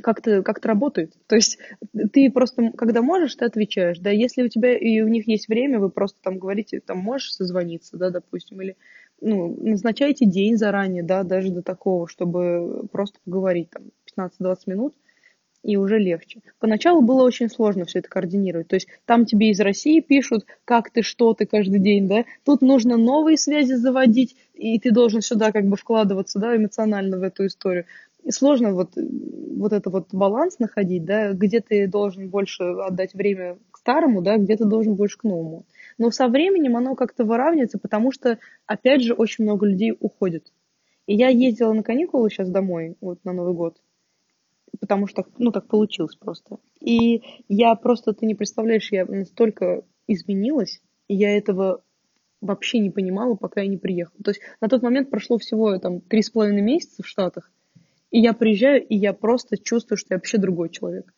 [0.00, 1.14] как-то как работает.
[1.26, 1.58] То есть
[2.12, 3.98] ты просто, когда можешь, ты отвечаешь.
[3.98, 7.32] Да, если у тебя и у них есть время, вы просто там говорите, там можешь
[7.32, 8.76] созвониться, да, допустим, или
[9.20, 14.94] ну, назначаете день заранее, да, даже до такого, чтобы просто поговорить там 15-20 минут–
[15.68, 16.40] и уже легче.
[16.60, 18.68] Поначалу было очень сложно все это координировать.
[18.68, 22.24] То есть там тебе из России пишут, как ты, что ты каждый день, да.
[22.42, 27.22] Тут нужно новые связи заводить, и ты должен сюда как бы вкладываться, да, эмоционально в
[27.22, 27.84] эту историю.
[28.24, 33.58] И сложно вот, вот это вот баланс находить, да, где ты должен больше отдать время
[33.70, 35.66] к старому, да, где ты должен больше к новому.
[35.98, 40.50] Но со временем оно как-то выравнивается, потому что, опять же, очень много людей уходит.
[41.06, 43.76] И я ездила на каникулы сейчас домой, вот на Новый год,
[44.88, 46.56] потому что, ну, так получилось просто.
[46.80, 51.82] И я просто, ты не представляешь, я настолько изменилась, и я этого
[52.40, 54.16] вообще не понимала, пока я не приехала.
[54.24, 57.52] То есть на тот момент прошло всего там три с половиной месяца в Штатах,
[58.10, 61.12] и я приезжаю, и я просто чувствую, что я вообще другой человек.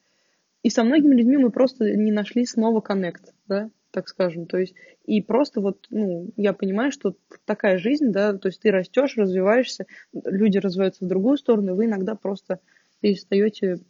[0.64, 4.46] И со многими людьми мы просто не нашли снова коннект, да, так скажем.
[4.46, 7.14] То есть, и просто вот, ну, я понимаю, что
[7.44, 11.84] такая жизнь, да, то есть ты растешь, развиваешься, люди развиваются в другую сторону, и вы
[11.84, 12.58] иногда просто
[13.00, 13.80] перестаете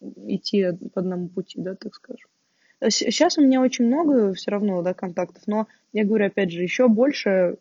[0.00, 2.28] идти по одному пути, да, так скажем.
[2.88, 6.88] Сейчас у меня очень много все равно, да, контактов, но я говорю, опять же, еще
[6.88, 7.58] больше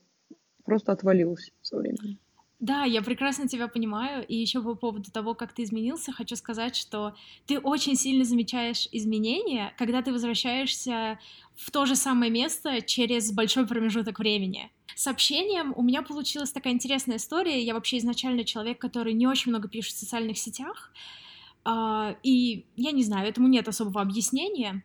[0.64, 2.20] просто отвалилось со временем.
[2.60, 4.26] Да, я прекрасно тебя понимаю.
[4.28, 8.88] И еще по поводу того, как ты изменился, хочу сказать, что ты очень сильно замечаешь
[8.92, 11.20] изменения, когда ты возвращаешься
[11.56, 14.72] в то же самое место через большой промежуток времени.
[15.00, 17.64] С общением у меня получилась такая интересная история.
[17.64, 20.92] Я вообще изначально человек, который не очень много пишет в социальных сетях.
[21.64, 24.84] Uh, и я не знаю, этому нет особого объяснения.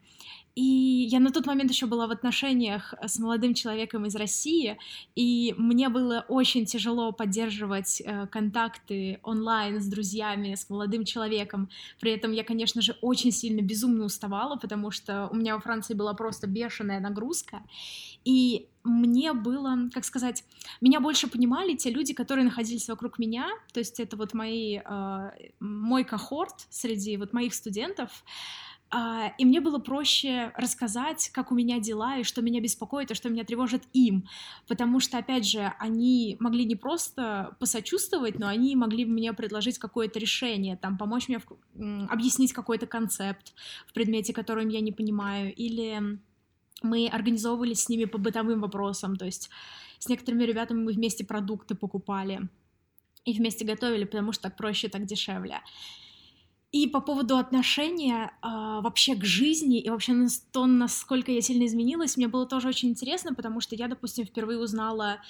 [0.55, 4.79] И я на тот момент еще была в отношениях с молодым человеком из России,
[5.17, 11.69] и мне было очень тяжело поддерживать э, контакты онлайн с друзьями, с молодым человеком.
[12.01, 15.95] При этом я, конечно же, очень сильно безумно уставала, потому что у меня во Франции
[15.95, 17.63] была просто бешеная нагрузка.
[18.25, 20.45] И мне было, как сказать,
[20.81, 25.31] меня больше понимали те люди, которые находились вокруг меня, то есть это вот мои, э,
[25.59, 28.25] мой кохорт среди вот моих студентов,
[29.39, 33.29] и мне было проще рассказать, как у меня дела, и что меня беспокоит, и что
[33.29, 34.29] меня тревожит им,
[34.69, 40.19] потому что, опять же, они могли не просто посочувствовать, но они могли мне предложить какое-то
[40.19, 41.47] решение, там, помочь мне в...
[42.09, 43.55] объяснить какой-то концепт
[43.87, 46.21] в предмете, которым я не понимаю, или
[46.83, 49.51] мы организовывались с ними по бытовым вопросам, то есть
[49.99, 52.49] с некоторыми ребятами мы вместе продукты покупали
[53.25, 55.61] и вместе готовили, потому что так проще, так дешевле.
[56.75, 58.49] И по поводу отношения э,
[58.83, 62.89] вообще к жизни и вообще на то, насколько я сильно изменилась, мне было тоже очень
[62.89, 65.21] интересно, потому что я, допустим, впервые узнала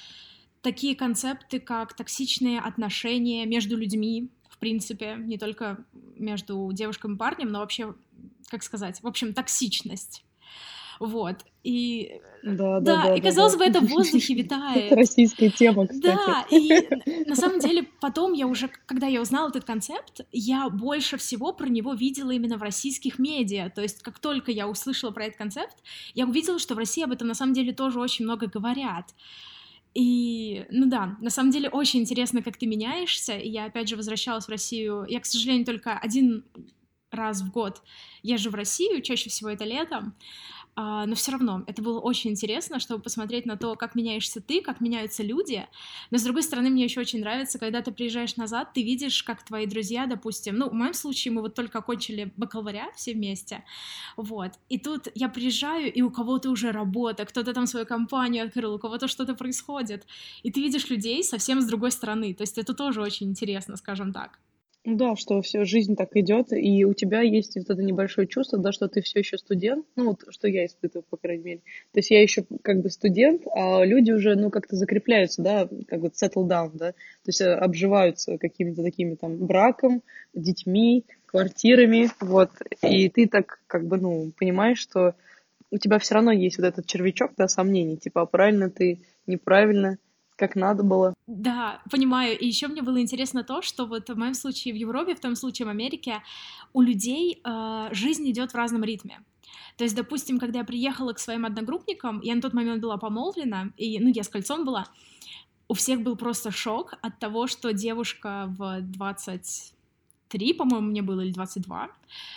[0.62, 5.84] такие концепты, как токсичные отношения между людьми, в принципе, не только
[6.16, 7.94] между девушкой и парнем, но вообще,
[8.48, 10.24] как сказать, в общем, токсичность.
[11.00, 11.44] Вот.
[11.62, 13.58] И да, да, да, да и казалось да.
[13.58, 14.86] бы, это в воздухе витает.
[14.86, 16.02] Это российская тема, кстати.
[16.26, 21.16] Да, и на самом деле потом я уже, когда я узнала этот концепт, я больше
[21.16, 23.70] всего про него видела именно в российских медиа.
[23.70, 25.76] То есть как только я услышала про этот концепт,
[26.14, 29.14] я увидела, что в России об этом на самом деле тоже очень много говорят.
[29.94, 33.38] И, ну да, на самом деле очень интересно, как ты меняешься.
[33.38, 35.06] И я опять же возвращалась в Россию.
[35.08, 36.44] Я, к сожалению, только один
[37.10, 37.80] раз в год
[38.22, 40.14] езжу в Россию, чаще всего это летом.
[40.76, 44.60] А, но все равно это было очень интересно, чтобы посмотреть на то, как меняешься ты,
[44.60, 45.66] как меняются люди.
[46.10, 49.44] Но с другой стороны, мне еще очень нравится, когда ты приезжаешь назад, ты видишь, как
[49.44, 53.64] твои друзья, допустим, ну, в моем случае мы вот только окончили бакалавриат все вместе,
[54.16, 58.74] вот, и тут я приезжаю, и у кого-то уже работа, кто-то там свою компанию открыл,
[58.74, 60.06] у кого-то что-то происходит,
[60.42, 64.12] и ты видишь людей совсем с другой стороны, то есть это тоже очень интересно, скажем
[64.12, 64.40] так.
[64.86, 68.70] Да, что все, жизнь так идет, и у тебя есть вот это небольшое чувство, да,
[68.70, 71.60] что ты все еще студент, ну вот что я испытываю, по крайней мере.
[71.92, 76.00] То есть я еще как бы студент, а люди уже, ну, как-то закрепляются, да, как
[76.00, 80.02] бы settle down, да, то есть э, обживаются какими-то такими там браком,
[80.34, 82.50] детьми, квартирами, вот,
[82.82, 85.14] и ты так как бы, ну, понимаешь, что
[85.70, 89.96] у тебя все равно есть вот этот червячок, да, сомнений, типа, а правильно ты, неправильно,
[90.36, 91.14] как надо было.
[91.26, 92.38] Да, понимаю.
[92.38, 95.36] И еще мне было интересно то, что вот в моем случае в Европе, в том
[95.36, 96.22] случае в Америке,
[96.72, 99.20] у людей э, жизнь идет в разном ритме.
[99.76, 103.72] То есть, допустим, когда я приехала к своим одногруппникам, я на тот момент была помолвлена,
[103.76, 104.86] и, ну, я с кольцом была,
[105.68, 111.32] у всех был просто шок от того, что девушка в 23, по-моему, мне было, или
[111.32, 111.88] 22,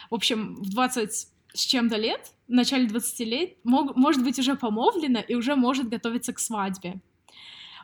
[0.10, 4.56] в общем, в 20 с чем-то лет, в начале 20 лет, мог, может быть уже
[4.56, 7.00] помолвлена и уже может готовиться к свадьбе.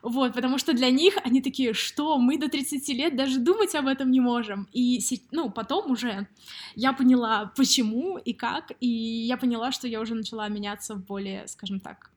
[0.03, 3.87] Вот, потому что для них они такие, что мы до 30 лет даже думать об
[3.87, 4.67] этом не можем.
[4.73, 4.99] И,
[5.31, 6.27] ну, потом уже
[6.75, 11.47] я поняла, почему и как, и я поняла, что я уже начала меняться в более,
[11.47, 12.11] скажем так,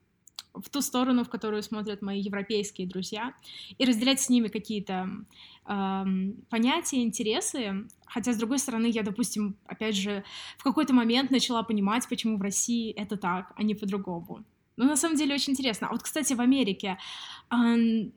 [0.53, 3.35] в ту сторону, в которую смотрят мои европейские друзья,
[3.79, 5.09] и разделять с ними какие-то
[5.67, 6.05] э,
[6.51, 7.87] понятия, интересы.
[8.05, 10.25] Хотя, с другой стороны, я, допустим, опять же,
[10.59, 14.45] в какой-то момент начала понимать, почему в России это так, а не по-другому.
[14.77, 15.89] Ну, на самом деле, очень интересно.
[15.89, 16.99] А вот, кстати, в Америке,
[17.51, 17.55] э,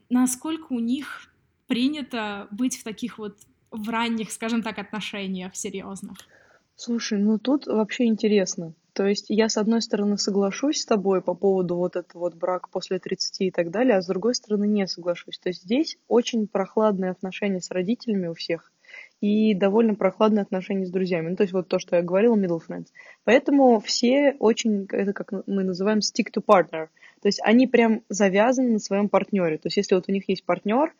[0.09, 1.31] насколько у них
[1.67, 3.37] принято быть в таких вот
[3.71, 6.17] в ранних, скажем так, отношениях серьезных?
[6.75, 8.73] Слушай, ну тут вообще интересно.
[8.93, 12.69] То есть я, с одной стороны, соглашусь с тобой по поводу вот этого вот брака
[12.71, 15.39] после 30 и так далее, а с другой стороны не соглашусь.
[15.39, 18.71] То есть здесь очень прохладные отношения с родителями у всех
[19.21, 21.29] и довольно прохладные отношения с друзьями.
[21.29, 22.87] Ну, то есть вот то, что я говорила, middle friends.
[23.25, 26.87] Поэтому все очень, это как мы называем stick to partner.
[27.21, 29.57] То есть они прям завязаны на своем партнере.
[29.57, 30.93] То есть если вот у них есть партнер,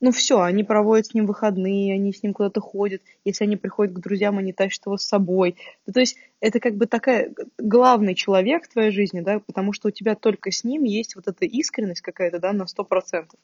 [0.00, 3.02] ну все, они проводят с ним выходные, они с ним куда-то ходят.
[3.24, 5.56] Если они приходят к друзьям, они тащат его с собой.
[5.86, 9.88] Ну, то есть это как бы такая главный человек в твоей жизни, да, потому что
[9.88, 13.38] у тебя только с ним есть вот эта искренность какая-то, да, на сто процентов.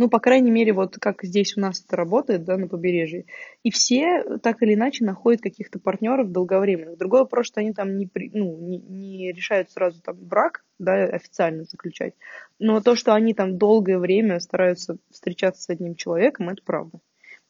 [0.00, 3.26] Ну, по крайней мере, вот как здесь у нас это работает, да, на побережье.
[3.62, 6.96] И все так или иначе находят каких-то партнеров долговременных.
[6.96, 11.64] Другой вопрос, что они там не, ну, не, не решают сразу там брак, да, официально
[11.64, 12.14] заключать.
[12.58, 16.98] Но то, что они там долгое время стараются встречаться с одним человеком, это правда.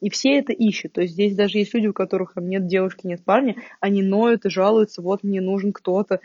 [0.00, 0.94] И все это ищут.
[0.94, 4.44] То есть здесь даже есть люди, у которых там нет девушки, нет парня, они ноют
[4.44, 6.18] и жалуются, вот мне нужен кто-то,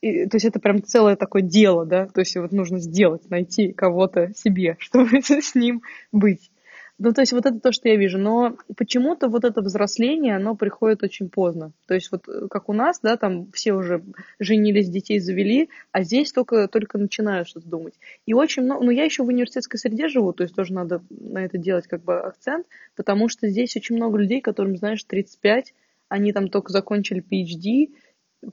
[0.00, 3.72] и, то есть это прям целое такое дело, да, то есть вот нужно сделать, найти
[3.72, 5.82] кого-то себе, чтобы с ним
[6.12, 6.50] быть.
[6.98, 8.18] Ну, то есть вот это то, что я вижу.
[8.18, 11.72] Но почему-то вот это взросление, оно приходит очень поздно.
[11.86, 14.02] То есть вот э, как у нас, да, там все уже
[14.38, 17.94] женились, детей завели, а здесь только, только начинают что-то думать.
[18.24, 21.44] И очень много, ну, я еще в университетской среде живу, то есть тоже надо на
[21.44, 25.74] это делать как бы акцент, потому что здесь очень много людей, которым, знаешь, 35,
[26.08, 27.92] они там только закончили PhD,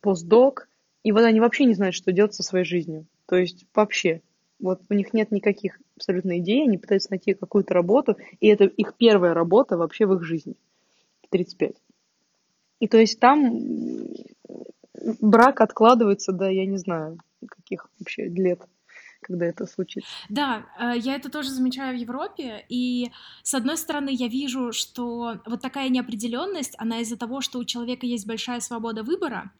[0.02, 0.68] постдок,
[1.04, 3.06] и вот они вообще не знают, что делать со своей жизнью.
[3.28, 4.22] То есть вообще.
[4.60, 8.94] Вот у них нет никаких абсолютно идей, они пытаются найти какую-то работу, и это их
[8.98, 10.56] первая работа вообще в их жизни.
[11.30, 11.74] 35.
[12.80, 13.60] И то есть там
[15.20, 18.62] брак откладывается до, я не знаю, каких вообще лет
[19.24, 20.10] когда это случится.
[20.30, 23.12] Да, э, я это тоже замечаю в Европе, и
[23.42, 28.06] с одной стороны я вижу, что вот такая неопределенность, она из-за того, что у человека
[28.06, 29.52] есть большая свобода выбора,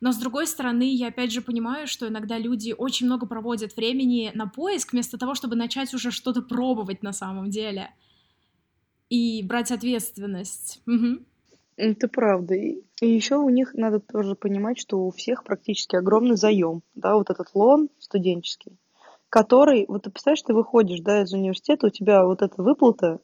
[0.00, 4.30] но с другой стороны я опять же понимаю, что иногда люди очень много проводят времени
[4.34, 7.90] на поиск вместо того, чтобы начать уже что-то пробовать на самом деле
[9.10, 10.80] и брать ответственность.
[10.86, 11.24] Угу.
[11.76, 12.54] Это правда.
[12.54, 17.30] И еще у них надо тоже понимать, что у всех практически огромный заем, да, вот
[17.30, 18.78] этот лон студенческий
[19.30, 23.20] который, вот ты представляешь, ты выходишь, да, из университета, у тебя вот эта выплата,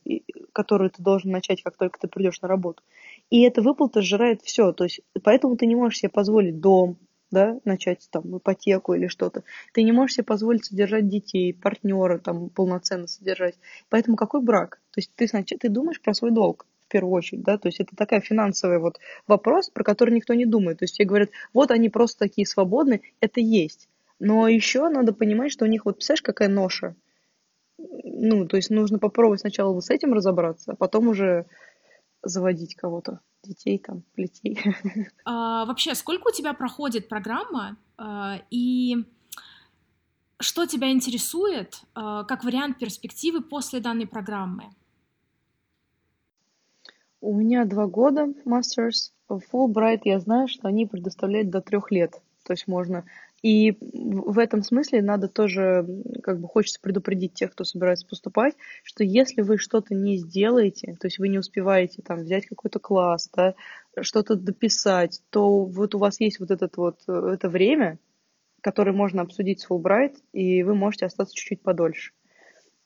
[0.53, 2.83] которую ты должен начать, как только ты придешь на работу,
[3.29, 6.97] и эта выплата сжирает все, то есть поэтому ты не можешь себе позволить дом,
[7.33, 9.43] да, начать там ипотеку или что-то.
[9.73, 13.57] Ты не можешь себе позволить содержать детей, партнера там полноценно содержать.
[13.89, 14.81] Поэтому какой брак?
[14.93, 17.81] То есть ты, значит, ты думаешь про свой долг в первую очередь, да, то есть
[17.81, 20.79] это такая финансовый вот вопрос, про который никто не думает.
[20.79, 23.89] То есть все говорят, вот они просто такие свободные, это есть.
[24.19, 26.97] Но еще надо понимать, что у них, вот представляешь, какая ноша?
[27.79, 31.47] Ну, то есть нужно попробовать сначала вот с этим разобраться, а потом уже
[32.23, 34.59] заводить кого-то, детей там, плетей.
[35.25, 39.05] А, вообще, сколько у тебя проходит программа, а, и
[40.39, 44.65] что тебя интересует а, как вариант перспективы после данной программы?
[47.21, 49.13] У меня два года Masters.
[49.29, 52.21] Fulbright я знаю, что они предоставляют до трех лет.
[52.45, 53.05] То есть можно
[53.47, 55.87] и в этом смысле надо тоже,
[56.25, 61.07] как бы хочется предупредить тех, кто собирается поступать, что если вы что-то не сделаете, то
[61.07, 63.55] есть вы не успеваете там взять какой-то класс, да,
[64.01, 68.01] что-то дописать, то вот у вас есть вот этот вот э, это время,
[68.63, 72.15] которое можно обсудить с Fulbright, и вы можете остаться чуть-чуть подольше.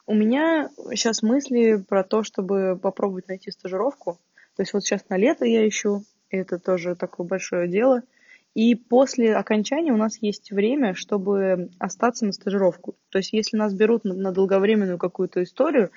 [0.06, 4.18] У меня сейчас мысли про то, чтобы попробовать найти стажировку.
[4.56, 8.02] То есть вот сейчас на лето я ищу, и это тоже такое большое дело–
[8.55, 12.96] и после окончания у нас есть время, чтобы остаться на стажировку.
[13.11, 15.90] То есть если нас берут на долговременную какую-то историю,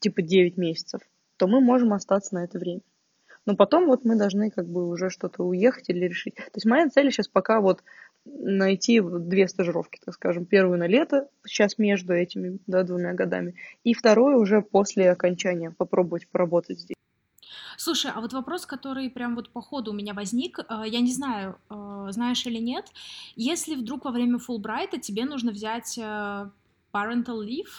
[0.00, 1.02] типа 9 месяцев,
[1.36, 2.80] то мы можем остаться на это время.
[3.46, 6.36] Но потом вот мы должны как бы уже что-то уехать или решить.
[6.36, 7.82] То есть моя цель сейчас пока вот
[8.24, 10.44] найти две стажировки, так скажем.
[10.44, 16.28] Первую на лето, сейчас между этими да, двумя годами, и вторую уже после окончания попробовать
[16.28, 16.99] поработать здесь.
[17.82, 21.12] Слушай, а вот вопрос, который прям вот по ходу у меня возник, э, я не
[21.12, 22.92] знаю, э, знаешь или нет,
[23.36, 26.02] если вдруг во время Фулбрайта тебе нужно взять э,
[26.92, 27.72] parental leave,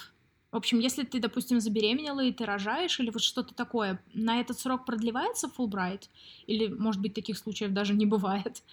[0.51, 4.57] в общем, если ты, допустим, забеременела и ты рожаешь или вот что-то такое, на этот
[4.57, 6.09] срок продлевается Фулбрайт?
[6.47, 8.63] Или, может быть, таких случаев даже не бывает?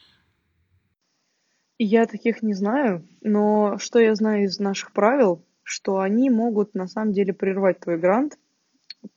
[1.79, 6.89] Я таких не знаю, но что я знаю из наших правил, что они могут на
[6.89, 8.39] самом деле прервать твой грант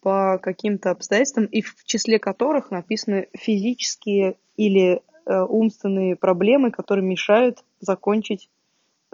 [0.01, 7.63] по каким-то обстоятельствам, и в числе которых написаны физические или э, умственные проблемы, которые мешают
[7.79, 8.49] закончить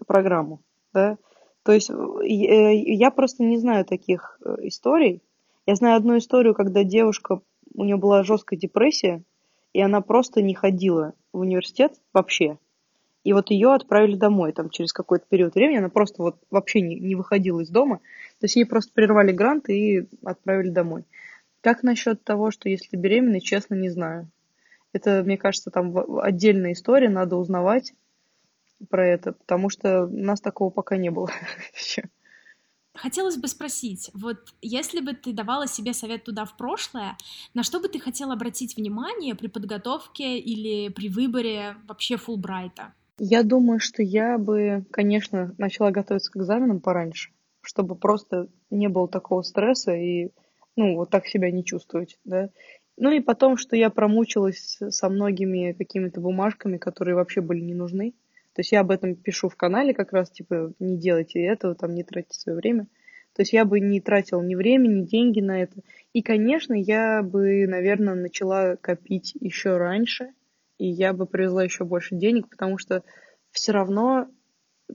[0.06, 0.62] программу.
[0.94, 1.18] Да?
[1.64, 5.22] То есть э, я просто не знаю таких э, историй.
[5.66, 7.42] Я знаю одну историю, когда девушка,
[7.74, 9.24] у нее была жесткая депрессия,
[9.74, 12.58] и она просто не ходила в университет вообще.
[13.28, 15.80] И вот ее отправили домой там через какой-то период времени.
[15.80, 17.98] Она просто вот вообще не, не выходила из дома.
[18.40, 21.04] То есть ей просто прервали грант и отправили домой.
[21.60, 24.30] Как насчет того, что если беременна, честно, не знаю.
[24.94, 27.94] Это, мне кажется, там отдельная история, надо узнавать
[28.90, 31.30] про это, потому что у нас такого пока не было.
[32.94, 37.18] Хотелось бы спросить, вот если бы ты давала себе совет туда в прошлое,
[37.54, 42.94] на что бы ты хотела обратить внимание при подготовке или при выборе вообще Фулбрайта?
[43.20, 49.08] Я думаю, что я бы, конечно, начала готовиться к экзаменам пораньше, чтобы просто не было
[49.08, 50.30] такого стресса и,
[50.76, 52.50] ну, вот так себя не чувствовать, да.
[52.96, 58.12] Ну и потом, что я промучилась со многими какими-то бумажками, которые вообще были не нужны.
[58.54, 61.94] То есть я об этом пишу в канале как раз, типа, не делайте этого, там,
[61.94, 62.88] не тратьте свое время.
[63.36, 65.82] То есть я бы не тратила ни время, ни деньги на это.
[66.14, 70.32] И, конечно, я бы, наверное, начала копить еще раньше,
[70.78, 73.04] и я бы привезла еще больше денег, потому что
[73.52, 74.28] все равно,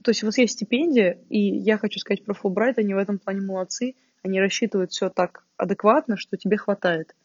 [0.03, 3.19] то есть у вас есть стипендия, и я хочу сказать про Фулбрайт, они в этом
[3.19, 7.15] плане молодцы, они рассчитывают все так адекватно, что тебе хватает.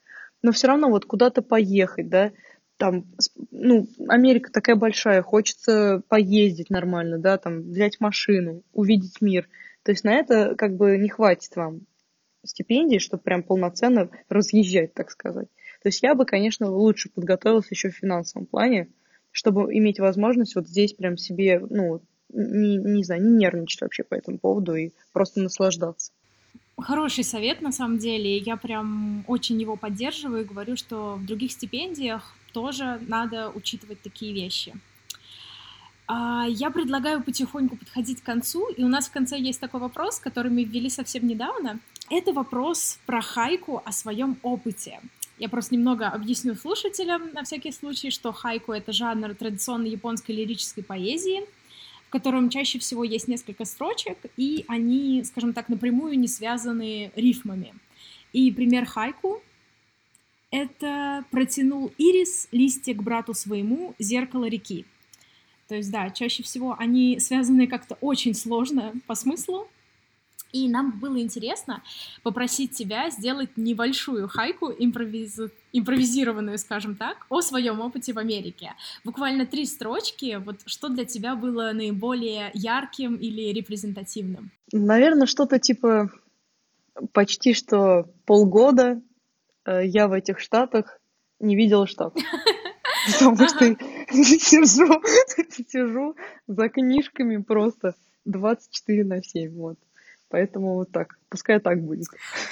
[0.42, 2.32] Но все равно вот куда-то поехать, да,
[2.76, 3.06] там,
[3.50, 9.48] ну, Америка такая большая, хочется поездить нормально, да, там, взять машину, увидеть мир.
[9.82, 11.82] То есть на это как бы не хватит вам
[12.44, 15.48] стипендии, чтобы прям полноценно разъезжать, так сказать.
[15.82, 18.88] То есть я бы, конечно, лучше подготовилась еще в финансовом плане,
[19.30, 22.00] чтобы иметь возможность вот здесь прям себе, ну,
[22.30, 26.12] не, не знаю, не нервничать вообще по этому поводу и просто наслаждаться.
[26.76, 28.38] Хороший совет, на самом деле.
[28.38, 34.32] Я прям очень его поддерживаю и говорю, что в других стипендиях тоже надо учитывать такие
[34.32, 34.74] вещи.
[36.06, 40.18] А, я предлагаю потихоньку подходить к концу, и у нас в конце есть такой вопрос,
[40.18, 41.80] который мы ввели совсем недавно.
[42.10, 45.00] Это вопрос про хайку о своем опыте.
[45.38, 50.82] Я просто немного объясню слушателям на всякий случай, что хайку— это жанр традиционной японской лирической
[50.82, 51.42] поэзии,
[52.08, 57.74] в котором чаще всего есть несколько строчек, и они, скажем так, напрямую не связаны рифмами.
[58.32, 59.40] И пример хайку—
[60.50, 64.86] это «протянул ирис листья к брату своему, зеркало реки».
[65.68, 69.68] То есть, да, чаще всего они связаны как-то очень сложно по смыслу,
[70.64, 71.82] и нам было интересно
[72.22, 75.40] попросить тебя сделать небольшую хайку, импровиз...
[75.72, 78.72] импровизированную, скажем так, о своем опыте в Америке.
[79.04, 80.40] Буквально три строчки.
[80.44, 84.50] Вот что для тебя было наиболее ярким или репрезентативным?
[84.72, 86.10] Наверное, что-то типа
[87.12, 89.00] почти что полгода
[89.64, 91.00] э, я в этих штатах
[91.40, 92.14] не видела штат.
[93.12, 93.76] Потому что
[94.10, 95.02] сижу,
[95.68, 97.94] сижу за книжками просто
[98.24, 99.54] 24 на 7.
[99.54, 99.78] Вот.
[100.30, 102.06] Поэтому вот так, пускай так будет.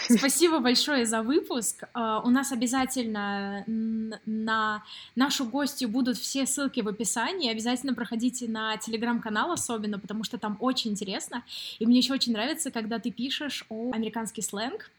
[0.09, 1.85] Спасибо большое за выпуск.
[1.93, 4.83] А, у нас обязательно на
[5.15, 7.51] нашу гостью будут все ссылки в описании.
[7.51, 11.45] Обязательно проходите на телеграм-канал особенно, потому что там очень интересно.
[11.79, 14.91] И мне еще очень нравится, когда ты пишешь о американский сленг.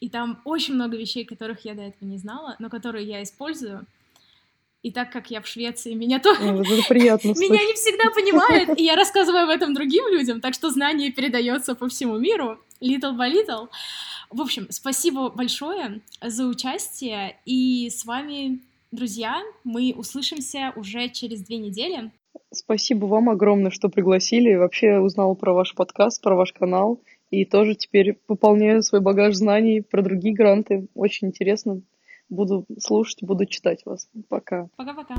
[0.00, 3.86] И там очень много вещей, которых я до этого не знала, но которые я использую.
[4.82, 6.30] И так как я в Швеции, меня то...
[6.30, 10.54] О, это приятно меня не всегда понимают, и я рассказываю об этом другим людям, так
[10.54, 13.68] что знание передается по всему миру, little by little.
[14.30, 18.60] В общем, спасибо большое за участие, и с вами,
[18.90, 22.10] друзья, мы услышимся уже через две недели.
[22.52, 24.54] Спасибо вам огромное, что пригласили.
[24.54, 27.00] Вообще узнала про ваш подкаст, про ваш канал,
[27.30, 30.86] и тоже теперь пополняю свой багаж знаний про другие гранты.
[30.94, 31.82] Очень интересно.
[32.30, 34.08] Буду слушать, буду читать вас.
[34.28, 34.68] Пока.
[34.76, 35.16] Пока-пока.